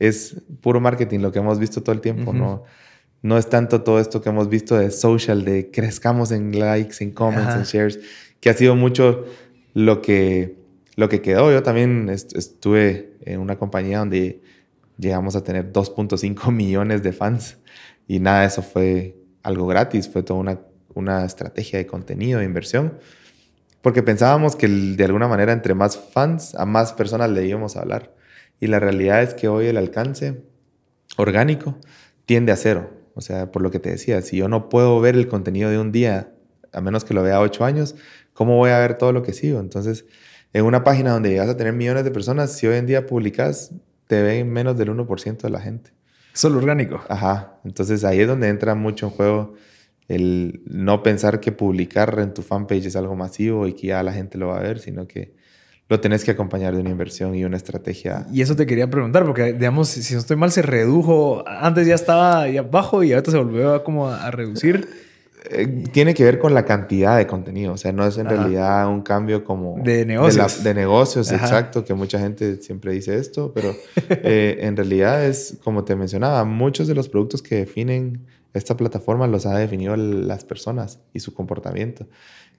[0.00, 2.32] es puro marketing lo que hemos visto todo el tiempo.
[2.32, 2.64] No,
[3.22, 7.10] no es tanto todo esto que hemos visto de social, de crezcamos en likes, en
[7.12, 7.58] comments, Ajá.
[7.58, 8.00] en shares,
[8.40, 9.24] que ha sido mucho
[9.74, 10.56] lo que,
[10.96, 11.50] lo que quedó.
[11.52, 14.40] Yo también est- estuve en una compañía donde
[14.98, 17.58] llegamos a tener 2.5 millones de fans
[18.06, 20.60] y nada eso fue algo gratis, fue toda una,
[20.94, 22.98] una estrategia de contenido, de inversión,
[23.82, 27.80] porque pensábamos que de alguna manera entre más fans, a más personas le íbamos a
[27.82, 28.14] hablar.
[28.60, 30.42] Y la realidad es que hoy el alcance
[31.16, 31.76] orgánico
[32.26, 32.90] tiende a cero.
[33.18, 35.78] O sea, por lo que te decía, si yo no puedo ver el contenido de
[35.80, 36.32] un día,
[36.72, 37.96] a menos que lo vea ocho años,
[38.32, 39.58] ¿cómo voy a ver todo lo que sigo?
[39.58, 40.04] Entonces,
[40.52, 43.72] en una página donde llegas a tener millones de personas, si hoy en día publicas,
[44.06, 45.90] te ven menos del 1% de la gente.
[46.32, 47.00] Solo orgánico.
[47.08, 47.58] Ajá.
[47.64, 49.54] Entonces ahí es donde entra mucho en juego
[50.06, 54.12] el no pensar que publicar en tu fanpage es algo masivo y que ya la
[54.12, 55.34] gente lo va a ver, sino que
[55.88, 58.26] lo tenés que acompañar de una inversión y una estrategia.
[58.32, 61.44] Y eso te quería preguntar, porque digamos, si no estoy mal, se redujo.
[61.48, 64.86] Antes ya estaba ahí abajo y ahorita se volvió a como a, reducir.
[65.50, 68.36] Eh, tiene que ver con la cantidad de contenido, o sea, no es en Ajá.
[68.36, 70.62] realidad un cambio como De la- negocios.
[70.64, 71.46] De, negocios, Ajá.
[71.46, 73.72] exacto, que mucha gente siempre dice esto, pero
[74.10, 79.26] eh, en realidad es, como te mencionaba, muchos de los productos que definen esta plataforma
[79.26, 82.06] los ha definido las personas y su comportamiento.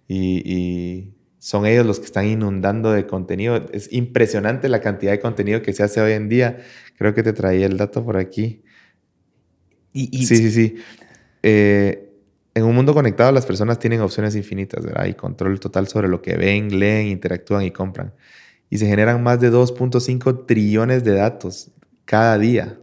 [0.07, 3.65] Y, y- son ellos los que están inundando de contenido.
[3.71, 6.59] Es impresionante la cantidad de contenido que se hace hoy en día.
[6.97, 8.61] Creo que te traía el dato por aquí.
[9.93, 10.75] Y, Sí, sí, sí.
[11.41, 12.09] Eh,
[12.53, 15.05] en un mundo conectado las personas tienen opciones infinitas, ¿verdad?
[15.05, 18.13] Y control total sobre lo que ven, leen, interactúan y compran.
[18.69, 21.71] Y se generan más de 2.5 trillones de datos
[22.03, 22.77] cada día.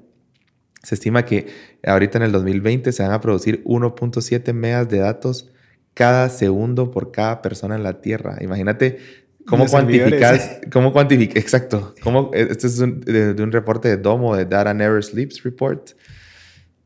[0.82, 1.48] Se estima que
[1.84, 5.52] ahorita en el 2020 se van a producir 1.7 megas de datos
[5.96, 8.36] cada segundo por cada persona en la Tierra.
[8.42, 8.98] Imagínate
[9.46, 10.70] cómo Los cuantificas, servidores.
[10.70, 11.94] cómo cuantificas, exacto.
[12.02, 15.92] Cómo, esto es un- de, de un reporte de Domo, de Data Never Sleeps Report.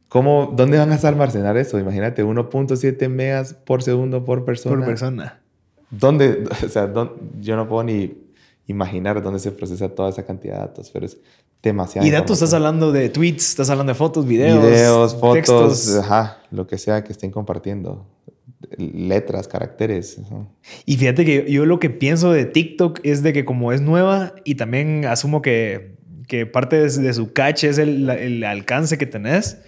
[0.09, 1.79] ¿Cómo, ¿Dónde van a almacenar eso?
[1.79, 4.77] Imagínate, 1.7 megas por segundo por persona.
[4.77, 5.41] por persona.
[5.91, 6.45] ¿Dónde?
[6.65, 8.17] O sea, dónde- yo no puedo ni
[8.67, 11.17] imaginar dónde se procesa toda esa cantidad de datos, pero es
[11.63, 12.07] demasiado.
[12.07, 15.97] Y datos, estás hablando de tweets, estás hablando de fotos, videos, Videos, fotos, textos.
[15.99, 18.07] ajá, lo que sea que estén compartiendo.
[18.77, 20.21] Letras, caracteres.
[20.85, 24.35] Y fíjate que yo lo que pienso de TikTok es de que como es nueva
[24.45, 25.97] y también asumo que,
[26.29, 29.59] que parte de, de su catch es el, el alcance que tenés,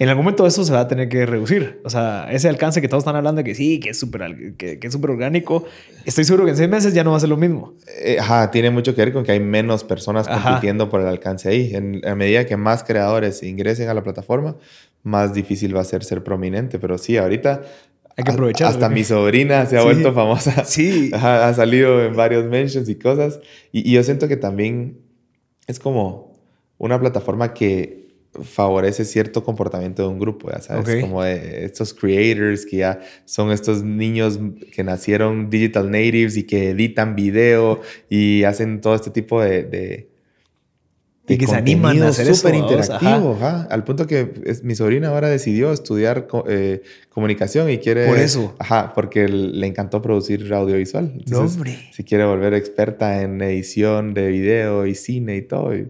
[0.00, 1.80] en algún momento eso se va a tener que reducir.
[1.84, 4.78] O sea, ese alcance que todos están hablando de que sí, que es súper que,
[4.78, 5.64] que es súper orgánico,
[6.04, 7.74] estoy seguro que en seis meses ya no va a ser lo mismo.
[8.00, 10.50] Eh, Ajá, tiene mucho que ver con que hay menos personas Ajá.
[10.50, 11.74] compitiendo por el alcance ahí.
[11.74, 14.56] En, a medida que más creadores ingresen a la plataforma,
[15.02, 16.78] más difícil va a ser ser prominente.
[16.78, 17.62] Pero sí, ahorita
[18.18, 18.74] Hay que a- aprovecharlo.
[18.74, 19.86] Hasta mi sobrina se ha Sí.
[19.86, 20.64] vuelto famosa.
[20.66, 21.10] Sí.
[21.14, 23.40] Ajá, ha salido en varios mentions y cosas.
[23.72, 24.98] Y, y yo siento que también
[25.66, 26.34] es como
[26.76, 27.96] una plataforma que
[28.42, 31.00] favorece cierto comportamiento de un grupo, ya sabes, Ok.
[31.00, 34.38] como de estos creators que ya son estos niños
[34.72, 39.62] que nacieron digital natives y que editan video y hacen todo este tipo de...
[39.62, 40.07] de
[41.28, 43.66] Y que se animan a hacer súper vamos, interactivo, ajá.
[43.70, 48.06] al punto que es- mi sobrina ahora decidió estudiar co- eh, comunicación y quiere...
[48.06, 48.54] Por eso.
[48.58, 51.12] Ajá, porque le encantó producir audiovisual.
[51.14, 51.78] No, Entonces, hombre.
[51.92, 55.88] si quiere volver experta en edición de video y cine y todo, y,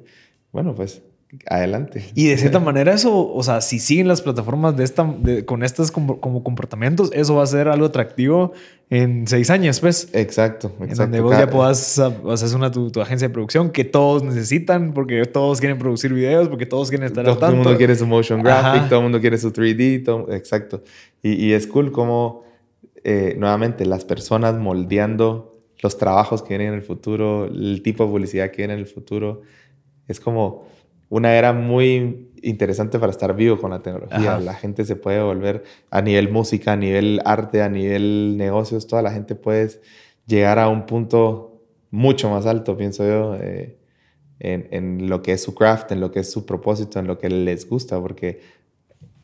[0.53, 1.03] bueno, pues
[1.47, 2.05] adelante.
[2.15, 5.63] Y de cierta manera eso, o sea, si siguen las plataformas de esta, de- con
[5.63, 8.53] estos como, como comportamientos, eso va a ser algo atractivo
[8.91, 10.09] en seis años, pues.
[10.15, 14.23] Exacto, En donde vos ya puedas hacer una tu, tu agencia de producción que todos
[14.23, 17.77] necesitan porque todos quieren producir videos, porque todos quieren estar todo, al todo el mundo
[17.77, 18.89] quiere su motion graphic, Ajá.
[18.89, 20.83] todo el mundo quiere su 3D, todo- exacto.
[21.23, 22.45] Y, y es cool como,
[23.05, 28.11] eh, nuevamente, las personas moldeando los trabajos que vienen en el futuro, el tipo de
[28.11, 29.43] publicidad que viene en el futuro.
[30.09, 30.67] Es como
[31.09, 34.35] una era muy interesante para estar vivo con la tecnología.
[34.37, 34.41] Ajá.
[34.41, 39.03] La gente se puede volver a nivel música, a nivel arte, a nivel negocios, toda
[39.03, 39.71] la gente puede
[40.27, 43.77] llegar a un punto mucho más alto, pienso yo, eh,
[44.41, 47.19] en, en lo que es su craft, en lo que es su propósito, en lo
[47.19, 48.41] que les gusta, porque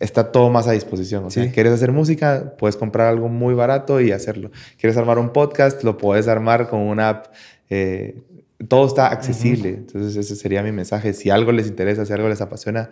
[0.01, 1.25] está todo más a disposición.
[1.25, 1.51] O sea, Sí.
[1.51, 4.51] quieres hacer música, puedes comprar algo muy barato y hacerlo.
[4.81, 7.27] Quieres armar un podcast, lo puedes armar con una app.
[7.71, 8.23] eh,
[8.69, 9.69] todo está accesible.
[9.71, 11.13] Entonces, ese sería mi mensaje.
[11.13, 12.91] Si algo les interesa, si algo les apasiona,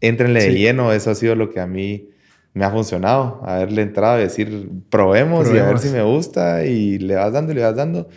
[0.00, 0.58] éntrenle de Sí.
[0.58, 0.92] lleno.
[0.92, 2.08] Eso ha sido lo que a mí
[2.54, 3.40] me ha funcionado.
[3.44, 6.64] Haberle entrado y decir, probemos, y a ver si me gusta.
[6.64, 8.08] Y le vas dando y le vas dando.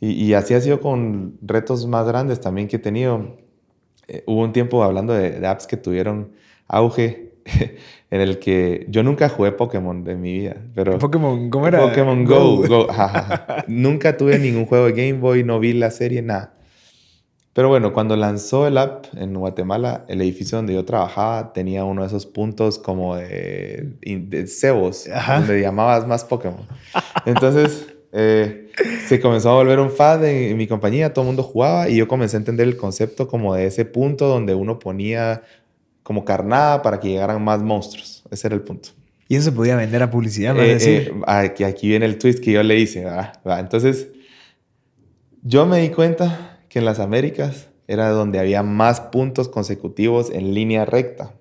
[0.00, 3.36] Y, y así ha sido con retos más grandes también que he tenido.
[4.06, 6.32] Eh, hubo un tiempo hablando de, de apps que tuvieron
[6.66, 7.32] auge
[8.10, 11.80] en el que yo nunca jugué Pokémon de mi vida, pero Pokémon, ¿cómo era?
[11.80, 13.64] Pokémon Go, Go, ja, ja, ja.
[13.68, 16.54] nunca tuve ningún juego de Game Boy, no vi la serie, nada.
[17.52, 22.02] Pero bueno, cuando lanzó el app en Guatemala, el edificio donde yo trabajaba tenía uno
[22.02, 25.40] de esos puntos como de, de cebos, Ajá.
[25.40, 26.66] donde llamabas más Pokémon.
[27.26, 28.70] Entonces, eh,
[29.06, 31.96] se comenzó a volver un fad en, en mi compañía, todo el mundo jugaba y
[31.96, 35.42] yo comencé a entender el concepto como de ese punto donde uno ponía
[36.08, 38.24] como carnada para que llegaran más monstruos.
[38.30, 38.88] Ese era el punto.
[39.28, 40.90] Y eso se podía vender a publicidad, a Eh, decir.
[41.14, 43.06] eh, aquí, aquí viene el twist que yo le hice.
[43.44, 44.08] Entonces,
[45.42, 50.54] yo me di cuenta que en las Américas era donde había más puntos consecutivos en
[50.54, 51.34] línea recta.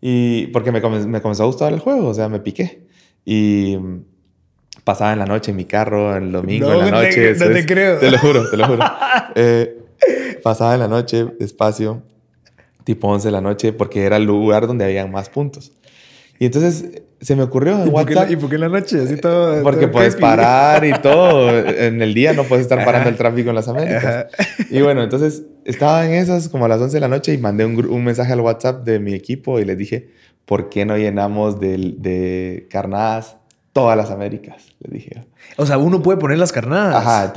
[0.00, 2.86] Y porque me, come- me comenzó a gustar el juego, o sea, me piqué.
[3.24, 3.76] Y
[4.84, 7.22] pasaba en la noche en mi carro, el domingo No en la te- noche.
[7.24, 7.98] no eso te es- creo.
[7.98, 8.84] Te lo juro, te lo juro.
[9.34, 9.78] Eh,
[10.44, 12.02] pasaba en la noche despacio,
[12.86, 15.72] tipo 11 de la noche, porque era el lugar donde habían más puntos.
[16.38, 18.28] Y entonces se me ocurrió en ¿Y por, qué, WhatsApp.
[18.28, 19.00] la- ¿Y por qué en la noche?
[19.02, 19.62] Así todo.
[19.62, 20.20] Porque todo puedes creepy.
[20.36, 21.50] parar y todo.
[21.66, 24.26] En el día no puedes estar parando el tráfico en las Américas.
[24.70, 27.64] Y bueno, entonces estaba en esas como a las 11 de la noche y mandé
[27.64, 30.10] un, un mensaje al WhatsApp de mi equipo y les dije,
[30.44, 33.38] ¿por qué no llenamos de, de carnadas
[33.76, 35.26] todas las Américas, le dije.
[35.58, 36.96] O sea, uno puede poner las carnadas.
[36.96, 37.34] Ajá,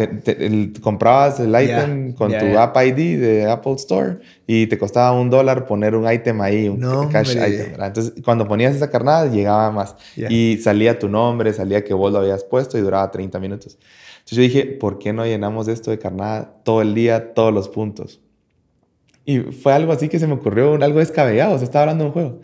[0.81, 5.65] comprabas el item con tu App ID de Apple Store y te costaba un dólar
[5.65, 7.73] poner un item ahí, un cash item.
[7.83, 9.97] Entonces, cuando ponías esa carnada, llegaba más.
[10.15, 13.77] Y salía tu nombre, salía que vos lo habías puesto y duraba 30 minutos.
[14.19, 17.67] Entonces yo dije, ¿por qué no llenamos esto de carnada todo el día, todos los
[17.67, 18.21] puntos?
[19.25, 21.57] Y fue algo así que se me ocurrió, algo descabellado.
[21.57, 22.39] Se estaba hablando de un juego.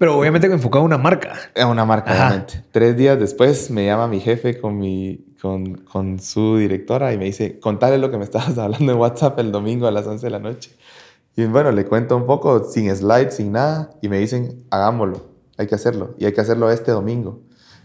[0.00, 1.34] Pero obviamente enfocado a una marca.
[1.54, 2.64] A una marca, obviamente.
[2.72, 7.26] Tres días después me llama mi jefe con, mi, con, con su directora y me
[7.26, 10.30] dice, contale lo que me estabas hablando en WhatsApp el domingo a las 11 de
[10.30, 10.70] la noche.
[11.36, 15.26] Y bueno, le cuento un poco, sin slides, sin nada, y me dicen, hagámoslo,
[15.58, 17.42] hay que hacerlo, y hay que hacerlo este domingo.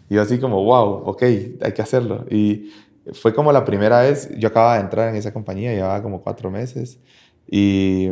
[0.09, 2.24] Y yo así como, wow, ok, hay que hacerlo.
[2.30, 2.72] Y
[3.11, 6.49] fue como la primera vez, yo acababa de entrar en esa compañía, llevaba como cuatro
[6.49, 6.97] meses,
[7.45, 8.07] y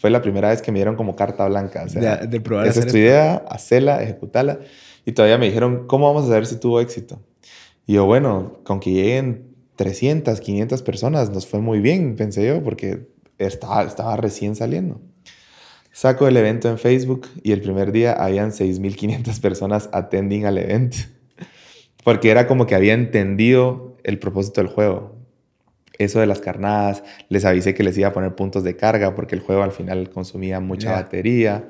[0.00, 1.82] fue la primera vez que me dieron como carta blanca.
[1.84, 4.60] O sea, de, probar esa es tu idea, hacerla, ejecutarla.
[5.04, 7.20] Y todavía me dijeron, ¿cómo vamos a saber si tuvo éxito?
[7.84, 12.62] Y yo, bueno, con que lleguen 300, 500 personas, nos fue muy bien, pensé yo,
[12.62, 15.00] porque estaba, estaba recién saliendo.
[15.90, 20.98] Saco el evento en Facebook y el primer día habían 6.500 personas attending al evento.
[22.04, 25.17] Porque era como que había entendido el propósito del juego
[25.98, 29.34] eso de las carnadas, les avisé que les iba a poner puntos de carga porque
[29.34, 31.68] el juego al final consumía mucha batería.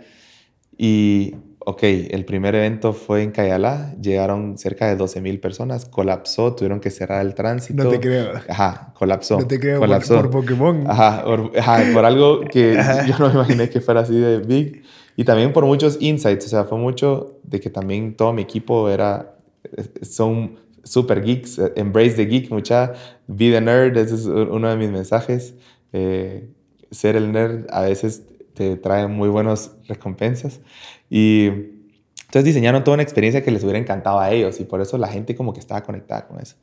[0.76, 6.55] Y, ok, el primer evento fue en Cayalá, llegaron cerca de 12 mil personas, colapsó,
[6.55, 7.85] tuvieron que cerrar el tránsito.
[7.85, 8.33] No te creo.
[8.49, 9.41] Ajá, colapsó.
[9.41, 10.16] No te creo colapsó.
[10.16, 10.85] Por, Pokémon.
[10.87, 14.83] Ajá, por, algo que yo no me imaginé que fuera así de big.
[15.16, 18.89] Y también por muchos insights, o sea, fue mucho de que también todo mi equipo
[18.89, 19.35] era,
[20.03, 22.93] son super geeks, eh, embrace the geek, mucha,
[23.26, 25.55] be the nerd, ese es uno de mis mensajes.
[25.93, 26.49] Eh,
[26.91, 28.24] ser el nerd a veces
[28.55, 30.61] te trae muy buenas recompensas.
[31.11, 34.99] Y entonces diseñaron toda una experiencia que les hubiera encantado a ellos y por eso
[34.99, 36.57] la gente como que estaba conectada con eso.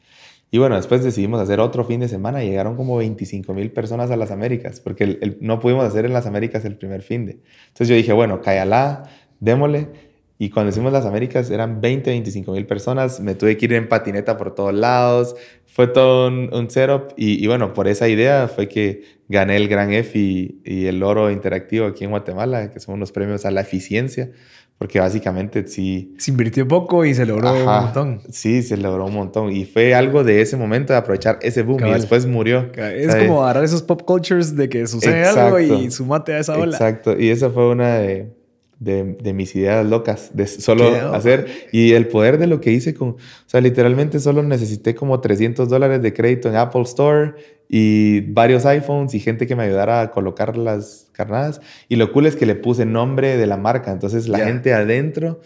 [0.52, 2.44] Y bueno, después decidimos hacer otro fin de semana.
[2.44, 6.64] Llegaron como 25 mil personas a las Américas, porque no pudimos hacer en las Américas
[6.66, 7.40] el primer fin de.
[7.68, 9.10] Entonces yo dije, bueno, cállala,
[9.40, 9.90] démosle.
[10.38, 13.22] Y cuando hicimos las Américas eran 20, 25 mil personas.
[13.22, 15.36] Me tuve que ir en patineta por todos lados.
[15.66, 17.14] Fue todo un, setup.
[17.16, 21.32] Y, bueno, por esa idea fue que gané el Gran F y, y, el oro
[21.32, 24.30] interactivo aquí en Guatemala, que son unos premios a la eficiencia.
[24.78, 26.14] Porque básicamente sí.
[26.18, 28.22] Se invirtió poco y se logró un montón.
[28.30, 29.54] Sí, se logró un montón.
[29.54, 32.70] Y fue algo de ese momento de aprovechar ese boom y después murió.
[32.76, 36.74] Es como agarrar esos pop cultures de que sucede algo y sumate a esa ola.
[36.74, 37.18] Exacto.
[37.18, 38.34] Y esa fue una de
[38.80, 41.48] de, mis ideas locas, de solo hacer.
[41.72, 43.10] Y el poder de lo que hice con...
[43.10, 47.34] O sea, literalmente solo necesité como 300 dólares de crédito en Apple Store
[47.70, 51.62] y varios iPhones y gente que me ayudara a colocar las carnadas.
[51.90, 53.92] Y lo cool es que le puse nombre de la marca.
[53.92, 55.42] Entonces la gente adentro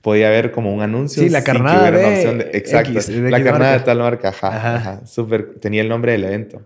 [0.00, 1.22] podía ver como un anuncio.
[1.22, 2.98] Sí, la carnada de, Exacto.
[3.12, 4.28] la carnada de tal marca.
[4.28, 5.06] Ajá, ajá.
[5.06, 5.54] Súper.
[5.60, 6.62] Tenía el nombre del evento.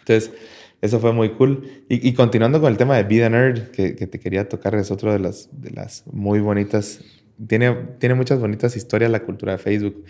[0.00, 0.32] Entonces
[0.86, 1.84] eso fue muy cool.
[1.88, 5.18] Y, continuando con el tema de Be Nerd, que, te quería tocar, es otro de
[5.18, 7.00] las, de las muy bonitas.
[7.46, 10.04] Tiene, tiene muchas bonitas historias la cultura de Facebook.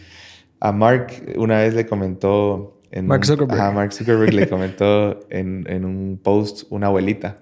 [0.61, 2.81] A Mark una vez le comentó.
[2.93, 3.75] En, Mark Zuckerberg.
[3.75, 7.39] Mark Zuckerberg le comentó en, en, un post una abuelita.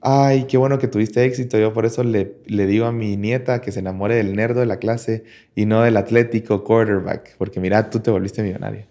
[0.00, 1.58] Ay, qué bueno que tuviste éxito.
[1.58, 4.66] Yo por eso le, le digo a mi nieta que se enamore del nerdo de
[4.66, 5.24] la clase
[5.54, 7.36] y no del atlético quarterback.
[7.36, 8.86] Porque mira, tú te volviste millonario.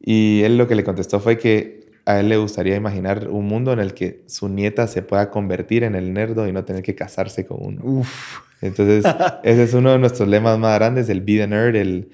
[0.00, 1.75] Y él lo que le contestó fue que
[2.06, 5.82] a él le gustaría imaginar un mundo en el que su nieta se pueda convertir
[5.82, 7.80] en el nerdo y no tener que casarse con uno.
[7.82, 8.38] Uf.
[8.62, 9.04] Entonces,
[9.42, 12.10] ese es uno de nuestros lemas más grandes, el be the nerd, el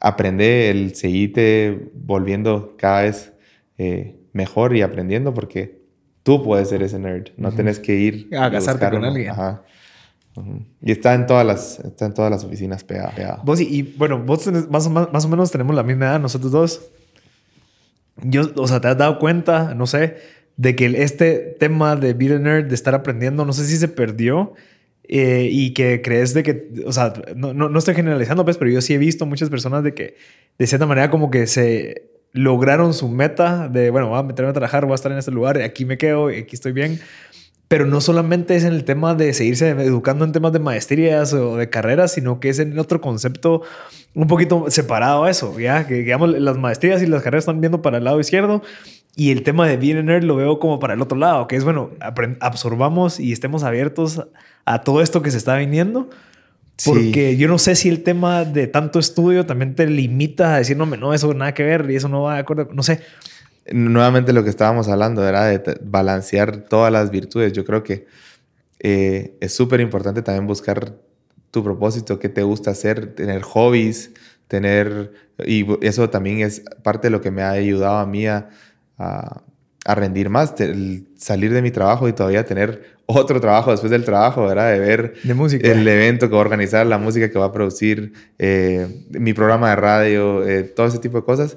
[0.00, 3.32] aprender, el seguirte volviendo cada vez
[3.78, 5.80] eh, mejor y aprendiendo porque
[6.24, 9.30] tú puedes ser ese nerd, no tienes que ir a, casarte con alguien.
[9.30, 9.62] Ajá.
[10.82, 13.40] Y está en todas las, está en todas las oficinas pegada.
[13.44, 16.90] Vos y, bueno, vos más, más o menos tenemos la misma edad, nosotros dos
[18.22, 20.16] yo, o sea, te has dado cuenta, no sé,
[20.56, 24.54] de que este tema de Be Nerd, de estar aprendiendo, no sé si se perdió
[25.04, 28.70] eh, y que crees de que, o sea, no, no, no, estoy generalizando, pues, pero
[28.70, 30.16] yo sí he visto muchas personas de que,
[30.58, 34.52] de cierta manera, como que se lograron su meta de, bueno, voy a meterme a
[34.52, 37.00] trabajar, voy a estar en este lugar, aquí me quedo, aquí estoy bien.
[37.70, 41.56] Pero no solamente es en el tema de seguirse educando en temas de maestrías o
[41.56, 43.62] de carreras, sino que es en otro concepto
[44.12, 47.80] un poquito separado a eso, ya que digamos las maestrías y las carreras están viendo
[47.80, 48.60] para el lado izquierdo
[49.14, 51.90] y el tema de nerd lo veo como para el otro lado, que es bueno,
[52.40, 54.20] absorbamos y estemos abiertos
[54.64, 56.10] a todo esto que se está viniendo.
[56.84, 60.76] Porque yo no sé si el tema de tanto estudio también te limita a decir,
[60.76, 62.68] no, no, eso nada que ver y eso no va de acuerdo.
[62.72, 63.00] No sé
[63.70, 67.52] nuevamente lo que estábamos hablando era de balancear todas las virtudes.
[67.52, 68.06] Yo creo que
[68.78, 70.96] eh, es súper importante también buscar
[71.50, 74.12] tu propósito, qué te gusta hacer, tener hobbies,
[74.48, 75.12] tener,
[75.44, 78.48] y eso también es parte de lo que me ha ayudado a mí a,
[78.98, 79.42] a,
[79.94, 80.54] rendir más,
[81.16, 84.72] salir de mi trabajo y todavía tener otro trabajo después del trabajo, ¿verdad?
[84.72, 89.04] De ver el evento que va a organizar, la música que va a producir, eh,
[89.10, 91.56] mi programa de radio, eh, todo ese tipo de cosas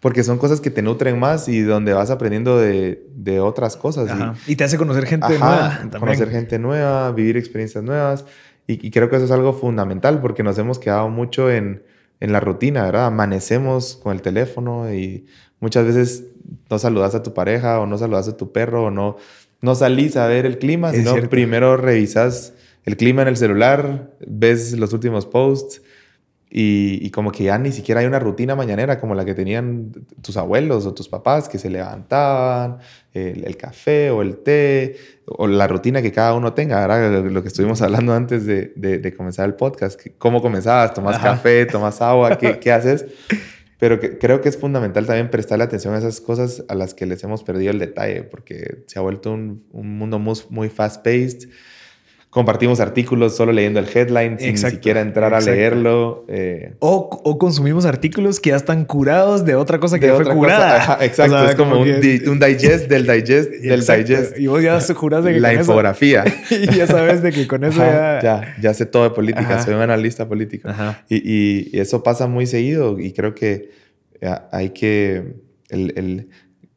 [0.00, 4.10] porque son cosas que te nutren más y donde vas aprendiendo de, de otras cosas.
[4.46, 5.80] Y, te hace conocer gente nueva.
[5.98, 8.24] Conocer gente nueva, vivir experiencias nuevas.
[8.66, 11.82] Y, creo que eso es algo fundamental porque nos hemos quedado mucho en,
[12.20, 13.06] en, la rutina, ¿verdad?
[13.06, 15.26] Amanecemos con el teléfono y
[15.58, 16.24] muchas veces
[16.70, 19.16] no saludas a tu pareja o no saludas a tu perro o no,
[19.62, 22.52] no salís a ver el clima, sino primero revisas
[22.84, 25.82] el clima en el celular, ves los últimos posts
[26.50, 29.92] y, como que ya ni siquiera hay una rutina mañanera como la que tenían
[30.22, 32.78] tus abuelos o tus papás que se levantaban,
[33.12, 34.96] el, café o el té,
[35.26, 37.24] o la rutina que cada uno tenga, ¿verdad?
[37.24, 42.00] Lo que estuvimos hablando antes de, de, comenzar el podcast, cómo comenzabas, tomas café, tomas
[42.00, 43.04] agua, ¿qué, qué haces.
[43.78, 47.22] Pero creo que es fundamental también prestarle atención a esas cosas a las que les
[47.24, 51.48] hemos perdido el detalle, porque se ha vuelto un, un mundo muy, muy fast-paced
[52.30, 56.26] compartimos artículos solo leyendo el headline sin ni siquiera entrar a leerlo.
[56.28, 56.74] Eh.
[56.78, 60.98] O, o, consumimos artículos que ya están curados de otra cosa que ya fue curada.
[61.04, 64.38] exacto, es como un, digest del digest del digest.
[64.38, 66.24] Y vos ya juras de que La infografía.
[66.50, 68.20] y ya sabes de que con eso ya...
[68.22, 68.56] ya...
[68.60, 70.68] Ya sé todo de política, soy un analista político.
[71.08, 73.70] Y, y, eso pasa muy seguido y creo que
[74.20, 75.34] eh, hay que...
[75.70, 76.28] El, el,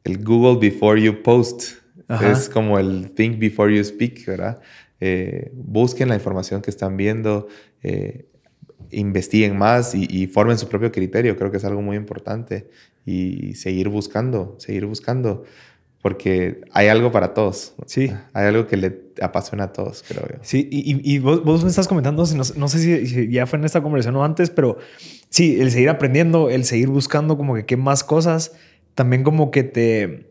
[0.03, 1.81] el Google before you post
[2.19, 4.59] es como el think before you speak, ¿verdad?
[5.01, 7.47] Eh, busquen la información que están viendo,
[7.81, 8.27] eh,
[8.91, 11.35] investiguen más y, formen su propio criterio.
[11.35, 12.69] Creo que es algo muy importante.
[13.03, 15.43] Y seguir buscando, seguir buscando,
[16.03, 17.73] porque hay algo para todos.
[17.87, 18.11] Sí.
[18.33, 20.39] Hay algo que le apasiona a todos, creo yo.
[20.43, 22.23] Sí, y, vos, me estás comentando,
[22.55, 24.77] no, sé si, ya fue en esta conversación o antes, pero
[25.29, 28.53] sí, el seguir aprendiendo, el seguir buscando como que qué más cosas,
[28.93, 30.30] también como que te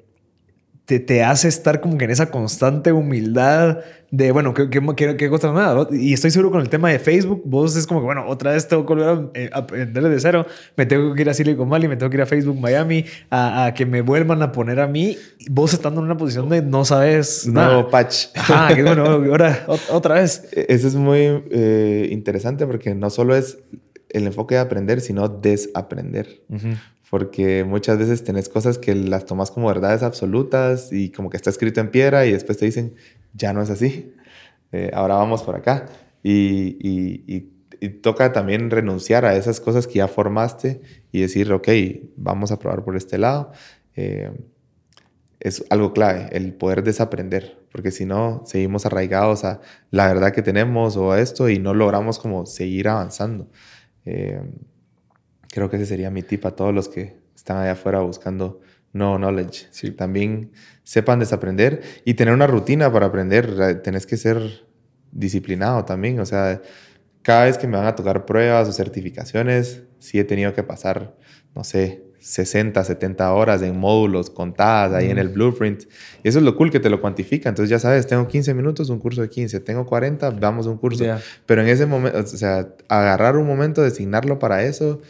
[0.99, 3.79] te, hace estar como que en esa constante humildad
[4.11, 5.87] de, bueno, ¿qué, qué, qué, cosa nada?
[5.93, 8.67] Y estoy seguro con el tema de Facebook, vos es como que, bueno, otra vez
[8.67, 11.89] tengo que volver a eh, aprender de cero, me tengo que ir a Silicon Valley,
[11.89, 15.17] me tengo que ir a Facebook Miami, a, que me vuelvan a poner a mí,
[15.49, 17.75] vos estando en una posición de no sabes nada.
[17.75, 18.27] Nuevo patch.
[18.49, 20.49] Ah, qué bueno, ahora otra vez.
[20.53, 23.59] E-, eso es muy eh, interesante porque no solo es
[24.09, 26.43] el enfoque de aprender, sino desaprender
[27.11, 31.51] porque muchas veces tenés cosas que las tomas como verdades absolutas y como que está
[31.51, 32.95] escrito en piedra y después te dicen,
[33.35, 34.15] ya no es así,
[34.73, 35.87] eh, ahora vamos por acá.
[36.23, 37.61] Y, y,
[38.03, 40.83] toca también renunciar a esas cosas que ya formaste
[41.13, 41.67] y decir, ok,
[42.15, 43.53] vamos a probar por este lado.
[43.97, 44.31] Eh,
[45.41, 50.43] es algo clave, el poder desaprender, porque si no, seguimos arraigados a la verdad que
[50.43, 53.49] tenemos o a esto y no logramos como seguir avanzando.
[54.05, 54.43] Eh,
[55.51, 58.61] Creo que ese sería mi tip a todos los que están allá afuera buscando
[58.93, 59.67] no knowledge.
[59.71, 59.91] Sí.
[59.91, 63.83] También sepan desaprender y tener una rutina para aprender.
[63.83, 64.67] Tenés que ser
[65.13, 66.21] disciplinado también.
[66.21, 66.61] O sea,
[67.23, 71.17] cada vez que me van a tocar pruebas o certificaciones, sí he tenido que pasar,
[71.55, 75.85] no sé, 60, 70 horas en módulos contadas ahí en el blueprint.
[76.23, 77.49] Y eso es lo cool que te lo cuantifica.
[77.49, 79.61] Entonces ya sabes, tengo 15 minutos, un curso de 15.
[79.61, 81.05] Tengo 40, damos un curso.
[81.47, 85.01] Pero en ese momento, o sea, agarrar un momento, designarlo para eso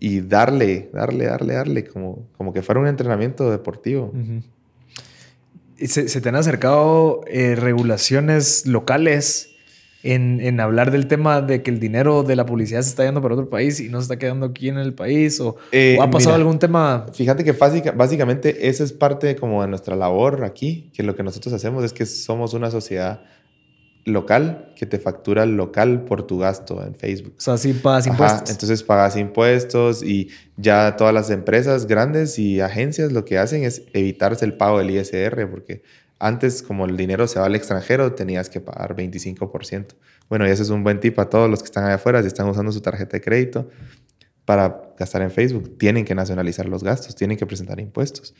[0.00, 4.12] y darle, darle, darle, darle, como, como que fuera un entrenamiento deportivo.
[5.76, 9.50] ¿Se, ¿Se, te han acercado eh, regulaciones locales
[10.02, 13.20] en, en, hablar del tema de que el dinero de la publicidad se está yendo
[13.20, 15.38] para otro país y no se está quedando aquí en el país?
[15.40, 17.06] ¿O, eh, ha pasado algún tema?
[17.12, 21.52] Fíjate que básicamente esa es parte como de nuestra labor aquí, que lo que nosotros
[21.52, 23.22] hacemos es que somos una sociedad
[24.12, 27.34] local que te factura local por tu gasto en Facebook.
[27.38, 28.50] O sea, sí pagas impuestos.
[28.50, 33.82] entonces pagas impuestos y ya todas las empresas grandes y agencias lo que hacen es
[33.92, 35.82] evitarse el pago del ISR porque
[36.18, 39.94] antes como el dinero se va al extranjero tenías que pagar 25%.
[40.28, 42.28] Bueno, y ese es un buen tip a todos los que están allá afuera si
[42.28, 43.68] están usando su tarjeta de crédito
[44.44, 45.78] para gastar en Facebook.
[45.78, 48.34] Tienen que nacionalizar los gastos, tienen que presentar impuestos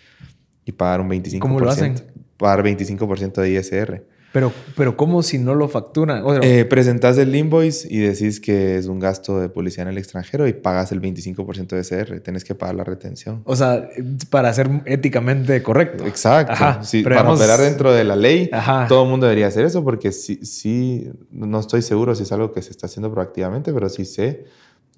[0.65, 1.39] y pagar un 25%.
[1.39, 1.95] ¿Cómo lo hacen?
[2.37, 4.07] Pagar 25% de ISR.
[4.33, 6.23] Pero, pero ¿cómo si no lo facturan?
[6.43, 10.47] Eh, presentas el invoice y decís que es un gasto de policía en el extranjero
[10.47, 12.21] y pagas el 25% de SR.
[12.21, 13.43] Tienes que pagar la retención.
[13.45, 13.89] O sea,
[14.31, 16.07] para ser éticamente correcto.
[16.07, 16.55] Exacto.
[17.03, 18.51] para operar dentro de la ley,
[18.89, 22.53] todo el mundo debería hacer eso porque sí, sí, no estoy seguro si es algo
[22.53, 24.45] que se está haciendo proactivamente, pero sí sé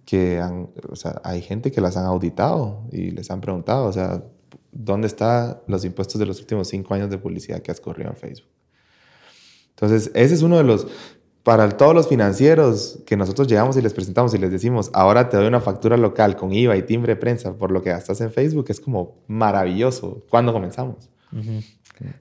[0.04, 0.42] que
[0.90, 4.22] o sea, hay gente que las han auditado y les han preguntado, o sea,
[4.72, 8.16] ¿dónde están los impuestos de los últimos cinco años de publicidad que has corrido en
[8.16, 8.48] Facebook?
[9.76, 10.86] Entonces, ese es uno de los
[11.42, 15.36] para todos los financieros que nosotros llegamos y les presentamos y les decimos, ahora te
[15.36, 18.30] doy una factura local con IVA y timbre de prensa por lo que gastas en
[18.30, 20.24] Facebook, es como maravilloso.
[20.30, 21.10] ¿Cuándo comenzamos?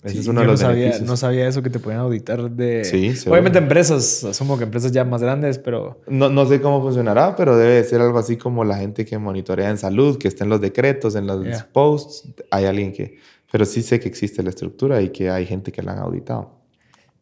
[0.03, 2.83] Ese es uno de los no sabía, no sabía eso que te podían auditar de...
[2.85, 6.01] Sí, Obviamente empresas, asumo que empresas ya más grandes, pero...
[6.07, 9.69] No, no sé cómo funcionará, pero debe ser algo así como la gente que monitorea
[9.69, 12.27] en salud, que está en los decretos, en los posts.
[12.49, 13.17] Hay alguien que...
[13.51, 16.60] Pero sí sé que existe la estructura y que hay gente que la han auditado.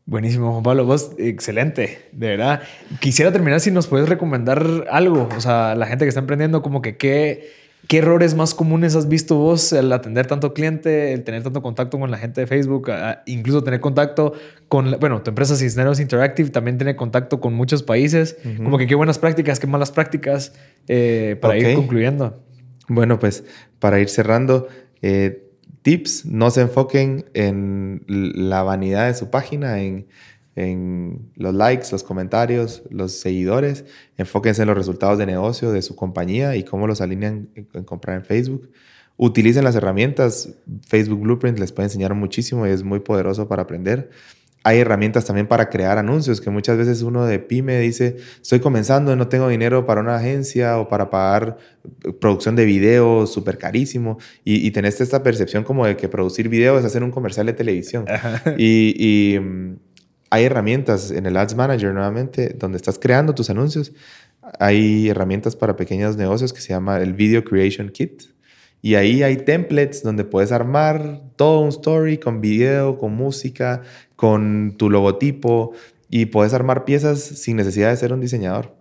[0.10, 0.86] Buenísimo, Juan Pablo.
[0.86, 2.64] Vos, excelente, de verdad.
[3.00, 5.30] Quisiera terminar si nos puedes recomendar algo.
[5.38, 7.52] O sea, la gente que está emprendiendo, como que qué,
[7.88, 12.00] qué errores más comunes has visto vos al atender tanto cliente, el tener tanto contacto
[12.00, 12.90] con la gente de Facebook,
[13.28, 14.34] incluso tener contacto
[14.68, 18.36] con, bueno, tu empresa Cisneros Interactive también tiene contacto con muchos países.
[18.58, 20.54] Como que qué buenas prácticas, qué malas prácticas
[20.88, 22.42] eh, para ir concluyendo.
[22.88, 23.44] Bueno, pues
[23.78, 24.70] para ir cerrando,
[25.04, 25.49] eh,
[25.82, 30.08] tips, no se enfoquen en la vanidad de su página, en,
[31.36, 33.86] los likes, los comentarios, los seguidores.
[34.18, 38.18] Enfóquense en los resultados de negocio de su compañía y cómo los alinean en, comprar
[38.18, 38.70] en Facebook.
[39.16, 40.50] Utilicen las herramientas.
[40.86, 44.10] Facebook Blueprint les puede enseñar muchísimo y es muy poderoso para aprender
[44.64, 49.16] hay herramientas también para crear anuncios, que muchas veces uno de pyme dice, estoy comenzando,
[49.16, 51.58] no tengo dinero para una agencia o para pagar
[52.04, 54.18] eh, producción de video súper carísimo.
[54.44, 57.54] Y, y, tenés esta percepción como de que producir video es hacer un comercial de
[57.54, 58.06] televisión.
[58.58, 59.78] Y, y mm,
[60.30, 63.94] hay herramientas en el Ads Manager nuevamente, donde estás creando tus anuncios.
[64.60, 68.24] Hay herramientas para pequeños negocios que se llama el Video Creation Kit
[68.82, 73.82] y ahí hay templates donde puedes armar todo un story con video, con música,
[74.20, 75.72] con tu logotipo
[76.10, 78.76] y puedes armar piezas sin necesidad de ser un diseñador.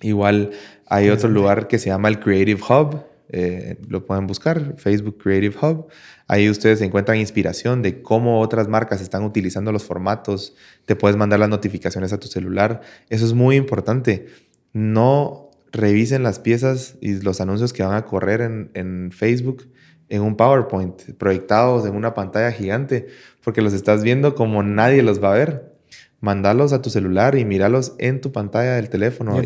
[0.00, 0.52] Igual
[0.86, 3.04] hay otro lugar que se llama el Creative Hub.
[3.28, 5.88] Eh, lo pueden buscar, Facebook Creative Hub.
[6.28, 10.54] Ahí ustedes encuentran inspiración de cómo otras marcas están utilizando los formatos.
[10.86, 12.80] Te puedes mandar las notificaciones a tu celular.
[13.10, 14.28] Eso es muy importante.
[14.72, 19.68] No revisen las piezas y los anuncios que van a correr en, Facebook
[20.08, 23.08] en un PowerPoint, proyectados en una pantalla gigante,
[23.44, 25.74] porque los estás viendo como nadie los va a ver.
[26.20, 29.40] Mandalos a tu celular y míralos en tu pantalla del teléfono.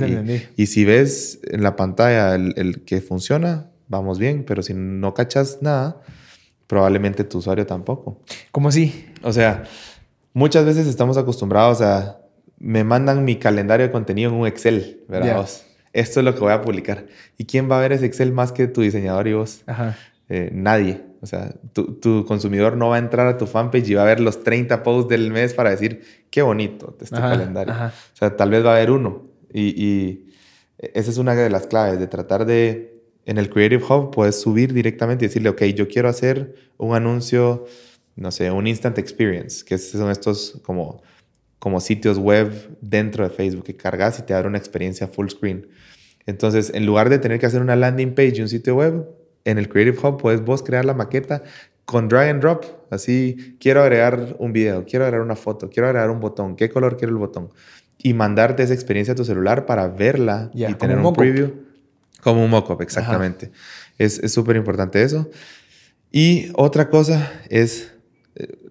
[0.56, 5.58] Y, si ves en la pantalla el, que funciona, vamos bien, pero si no cachas
[5.60, 6.00] nada,
[6.68, 8.22] probablemente tu usuario tampoco.
[8.52, 9.06] ¿Cómo así?
[9.22, 9.64] O sea,
[10.32, 12.20] muchas veces estamos acostumbrados a,
[12.60, 15.48] me mandan mi calendario de contenido en un Excel, ¿verdad?
[15.92, 17.06] esto es lo que voy a publicar.
[17.36, 19.64] ¿Y quién va a ver ese Excel más que tu diseñador y vos?
[20.28, 21.07] Eh, nadie.
[21.20, 24.20] O sea, tu, consumidor no va a entrar a tu fanpage y va a ver
[24.20, 27.74] los 30 posts del mes para decir, qué bonito este calendario.
[27.74, 29.26] O sea, tal vez va a haber uno.
[29.52, 30.26] Y,
[30.78, 34.72] esa es una de las claves, de tratar de, en el Creative Hub puedes subir
[34.72, 37.66] directamente y decirle, ok, yo quiero hacer un anuncio,
[38.14, 41.02] no sé, un Instant Experience, que son estos como
[41.58, 45.68] como sitios web dentro de Facebook que cargas y te da una experiencia full screen.
[46.26, 49.08] Entonces, en lugar de tener que hacer una landing page y un sitio web,
[49.48, 51.42] en el Creative Hub puedes vos crear la maqueta
[51.84, 52.64] con drag and drop.
[52.90, 56.98] Así, quiero agregar un video, quiero agregar una foto, quiero agregar un botón, qué color
[56.98, 57.48] quiero el botón.
[57.96, 61.64] Y mandarte esa experiencia a tu celular para verla y tener un, preview.
[62.22, 63.50] Como un mockup, exactamente.
[63.96, 65.30] Es súper importante eso.
[66.12, 67.92] Y otra cosa es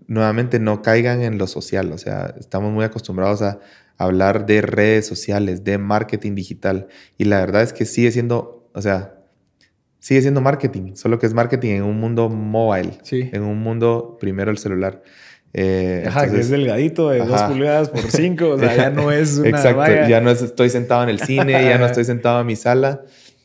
[0.08, 1.92] nuevamente no caigan en lo social.
[1.92, 3.60] O sea, estamos muy acostumbrados a
[3.98, 6.88] hablar de redes sociales, de marketing digital.
[7.18, 9.17] Y la verdad es que sigue siendo, o sea,
[10.08, 13.30] sigue siendo marketing, solo que es marketing en un mundo mobile, sí.
[13.34, 15.04] en un mundo primero el celular.
[15.52, 19.38] Eh, ajá, que es delgadito de dos pulgadas por cinco, o sea, ya no es
[19.38, 22.56] una Exacto, ya no estoy sentado en el cine, ya no estoy sentado en mi
[22.56, 23.02] sala.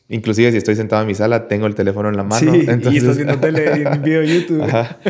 [0.07, 2.53] Inclusive si estoy sentado en mi sala, tengo el teléfono en la mano.
[2.53, 4.65] Sí, entonces, y estás viendo tele y video YouTube.